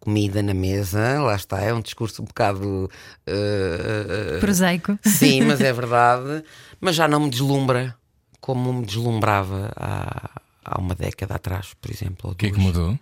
[0.00, 2.90] comida na mesa, lá está, é um discurso um bocado
[3.24, 4.98] eh, eh, Prosaico.
[5.04, 6.42] sim, mas é verdade,
[6.80, 7.96] mas já não me deslumbra
[8.40, 10.30] como me deslumbrava há,
[10.64, 12.32] há uma década atrás, por exemplo.
[12.32, 12.98] O que é que mudou?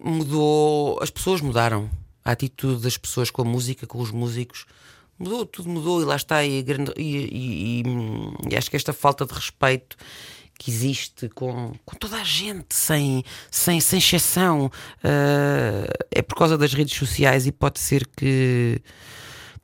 [0.00, 1.88] Mudou, as pessoas mudaram.
[2.24, 4.66] a atitude das pessoas com a música, com os músicos.
[5.18, 6.44] Mudou, tudo mudou e lá está.
[6.44, 7.82] E, e- e-
[8.50, 9.96] e- acho que esta falta de respeito
[10.58, 14.70] que existe com, com toda a gente, sem, sem, sem exceção,
[15.04, 18.80] eh, é por causa das redes sociais e pode ser que,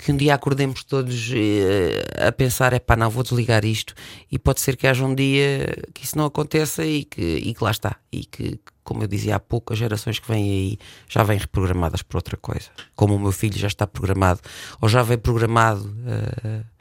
[0.05, 3.95] que um dia acordemos todos eh, a pensar: é pá, não, vou desligar isto.
[4.31, 7.63] E pode ser que haja um dia que isso não aconteça e que, e que
[7.63, 7.97] lá está.
[8.11, 10.79] E que, como eu dizia há pouco, as gerações que vêm aí
[11.09, 12.69] já vêm reprogramadas por outra coisa.
[12.97, 14.41] Como o meu filho já está programado,
[14.81, 15.95] ou já vem programado.
[16.07, 16.73] eh,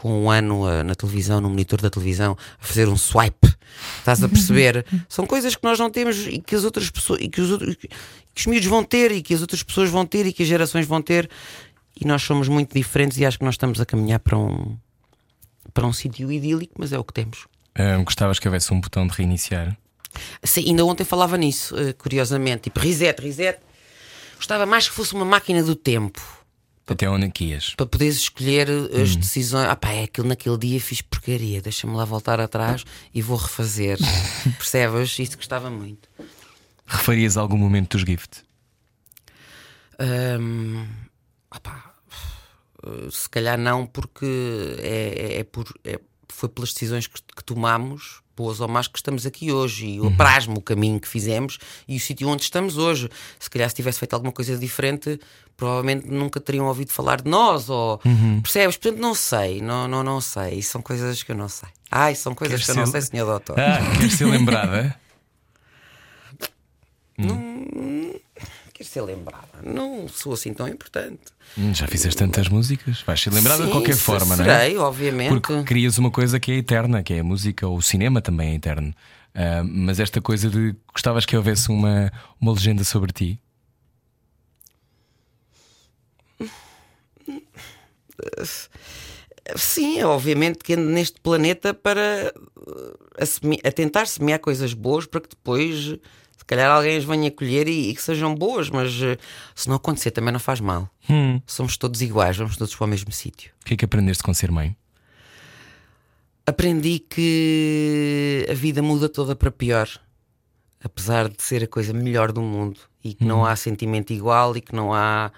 [0.00, 3.52] com um ano eh, na televisão, no monitor da televisão, a fazer um swipe.
[3.98, 4.86] Estás a perceber?
[5.08, 7.76] São coisas que nós não temos e que as outras pessoas e que os, outros,
[7.76, 7.88] que
[8.34, 10.86] os miúdos vão ter e que as outras pessoas vão ter e que as gerações
[10.86, 11.28] vão ter.
[11.98, 14.76] E nós somos muito diferentes e acho que nós estamos a caminhar para um
[15.72, 17.46] para um sítio idílico, mas é o que temos.
[17.74, 19.76] Ah, gostavas que houvesse um botão de reiniciar?
[20.42, 22.62] Sim, ainda ontem falava nisso, eh, curiosamente.
[22.62, 23.60] Tipo, reset, reset.
[24.36, 26.20] Gostava mais que fosse uma máquina do tempo.
[26.88, 27.72] Até onde é que ias?
[27.76, 28.68] para poderes escolher
[29.00, 29.68] as decisões.
[29.68, 32.84] Ah, pá, é aquilo naquele dia fiz porcaria, deixa-me lá voltar atrás
[33.14, 33.96] e vou refazer.
[34.58, 35.16] Percebes?
[35.16, 36.08] Isso gostava muito.
[36.84, 38.42] Refarias algum momento dos gift?
[40.00, 40.84] Hum,
[41.50, 41.90] ah
[42.84, 46.00] eh, se calhar não, porque é, é- é por, é-
[46.32, 49.84] foi pelas decisões que, que tomamos, boas ou más, que estamos aqui hoje.
[49.86, 53.10] E o apraz-me o caminho que fizemos e o sítio onde estamos hoje.
[53.38, 55.20] Se calhar se tivesse feito alguma coisa diferente,
[55.56, 57.68] provavelmente nunca teriam ouvido falar de nós.
[57.68, 58.00] Ou,
[58.42, 58.76] Percebes?
[58.78, 60.54] Portanto, não sei, não, não, não sei.
[60.60, 61.68] Isso são coisas que eu não sei.
[61.90, 63.60] Ai, são coisas Queres que eu não sei, senhor doutor.
[63.60, 64.98] Ah, queres ser lembrada?
[68.80, 69.60] Quero ser lembrada.
[69.62, 71.20] Não sou assim tão importante.
[71.58, 74.58] Hum, Já fizeste tantas músicas, vais ser lembrada de Sim, qualquer se- forma, não é?
[74.60, 75.28] serei, obviamente.
[75.28, 78.52] Porque querias uma coisa que é eterna, que é a música, ou o cinema também
[78.52, 78.94] é eterno.
[79.34, 82.10] Ah, mas esta coisa de gostavas que houvesse uma,
[82.40, 83.38] uma legenda sobre ti?
[89.56, 92.32] Sim, obviamente que ando neste planeta para eh,
[93.18, 95.96] a, seme- a tentar semear coisas boas para que depois,
[96.50, 99.16] calhar, alguém as venha colher e, e que sejam boas, mas eh,
[99.54, 100.88] se não acontecer também não faz mal.
[101.46, 103.52] Somos todos iguais, vamos todos para o mesmo sítio.
[103.62, 104.76] O que é que aprendeste com ser mãe?
[106.46, 109.88] Aprendi que a vida muda toda para pior,
[110.82, 114.60] apesar de ser a coisa melhor do mundo e que não há sentimento igual e
[114.60, 115.30] que não há,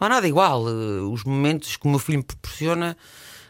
[0.00, 0.66] não há nada igual.
[0.68, 2.96] Eh, Os momentos que o meu filho me proporciona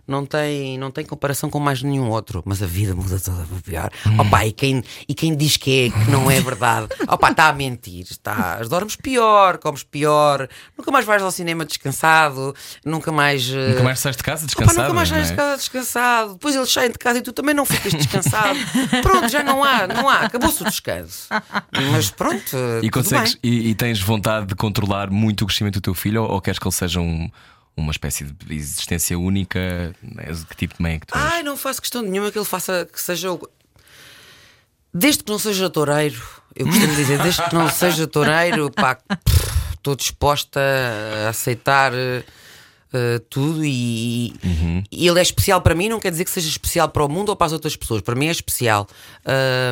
[0.07, 3.59] não tem, não tem comparação com mais nenhum outro, mas a vida muda toda para
[3.63, 3.91] pior.
[4.19, 7.53] Opa, e, quem, e quem diz que, é, que não é verdade, opa, está a
[7.53, 8.07] mentir.
[8.09, 12.55] Estás, dormes pior, comes pior, nunca mais vais ao cinema descansado,
[12.85, 13.49] nunca mais.
[13.51, 14.83] eh, Nunca mais sais de casa Opa, descansada?
[14.83, 15.31] nunca mais sais é?
[15.31, 16.33] de casa descansado.
[16.35, 18.59] Depois eles saem de casa e tu também não ficas descansado.
[19.03, 21.29] pronto, já não há, não há, acabou-se o descanso.
[21.93, 25.95] Mas pronto, E, consegues, e, e tens vontade de controlar muito o crescimento do teu
[25.95, 27.31] filho ou, ou queres que ele seja um-
[27.77, 29.95] uma espécie de existência única?
[30.18, 31.24] És- Que tipo de mãe é que tu és?
[31.24, 33.49] Ai, não faço questão nenhuma que ele faça que seja o.
[34.95, 36.22] Desde que não seja toureiro,
[36.55, 38.97] eu costumo dizer, desde que não seja toureiro, pá,
[39.74, 40.59] estou disposta
[41.27, 41.93] a aceitar
[42.93, 44.32] eh, tudo e,
[44.93, 47.30] e ele é especial para mim, não quer dizer que seja especial para o mundo
[47.30, 48.01] ou para as outras pessoas.
[48.01, 48.87] Para mim é especial.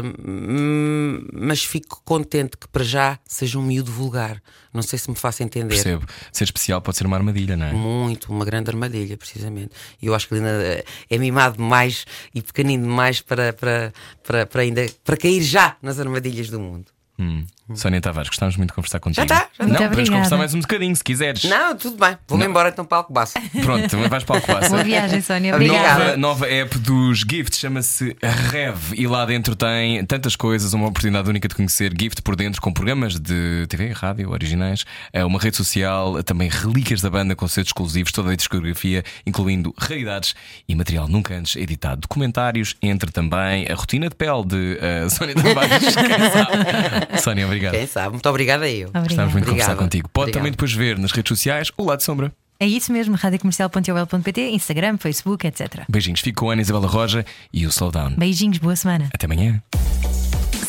[0.02, 4.42] Hum, mas fico contente que para já seja um miúdo vulgar.
[4.72, 5.74] Não sei se me faço entender.
[5.74, 6.04] Percebo.
[6.32, 7.72] Ser especial pode ser uma armadilha, não é?
[7.72, 9.70] Muito, uma grande armadilha, precisamente.
[10.02, 12.04] E eu acho que ele ainda é mimado demais
[12.34, 13.92] e pequenino demais para, para,
[14.24, 16.93] para, para ainda para cair já nas armadilhas do mundo.
[17.18, 17.44] Hum.
[17.74, 19.26] Sónia Tavares, gostávamos muito de conversar contigo.
[19.26, 19.88] Já está, já Não, está.
[19.88, 20.10] podemos obrigada.
[20.16, 21.44] conversar mais um bocadinho se quiseres.
[21.44, 22.18] Não, tudo bem.
[22.28, 23.40] Vou-me embora então para Alcobaça.
[23.62, 24.68] Pronto, também vais para o Alcobaça.
[24.68, 25.54] Boa viagem, Sónia.
[25.54, 26.04] Obrigada.
[26.04, 28.14] Nova, nova app dos Gift chama-se
[28.50, 32.60] Rev e lá dentro tem tantas coisas, uma oportunidade única de conhecer Gift por dentro
[32.60, 37.34] com programas de TV e rádio originais, é uma rede social, também relíquias da banda,
[37.34, 40.34] concertos exclusivos, toda a discografia, incluindo raridades
[40.68, 42.02] e material nunca antes editado.
[42.02, 45.94] Documentários, entre também a rotina de pele de eh, Sónia Tavares.
[45.94, 47.03] Quem sabe?
[47.22, 47.72] Sónia, obrigado.
[47.72, 48.12] Quem sabe?
[48.12, 48.88] Muito obrigada a eu.
[48.88, 49.06] Obrigada.
[49.06, 49.90] Gostávamos muito de conversar Obrigada.
[49.90, 50.08] contigo.
[50.08, 50.40] Pode Obrigado.
[50.40, 52.32] também depois ver nas redes sociais o lado de sombra.
[52.60, 55.82] É isso mesmo, radiocomercial.ol.pt, Instagram, Facebook, etc.
[55.88, 58.14] Beijinhos, fico com a Ana Isabela Roja e o Slowdown.
[58.16, 59.08] Beijinhos, boa semana.
[59.12, 59.60] Até amanhã.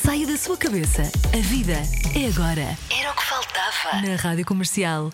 [0.03, 1.03] Saia da sua cabeça.
[1.33, 1.73] A vida
[2.15, 2.77] é agora.
[2.91, 4.01] Era o que faltava.
[4.01, 5.11] Na Rádio Comercial.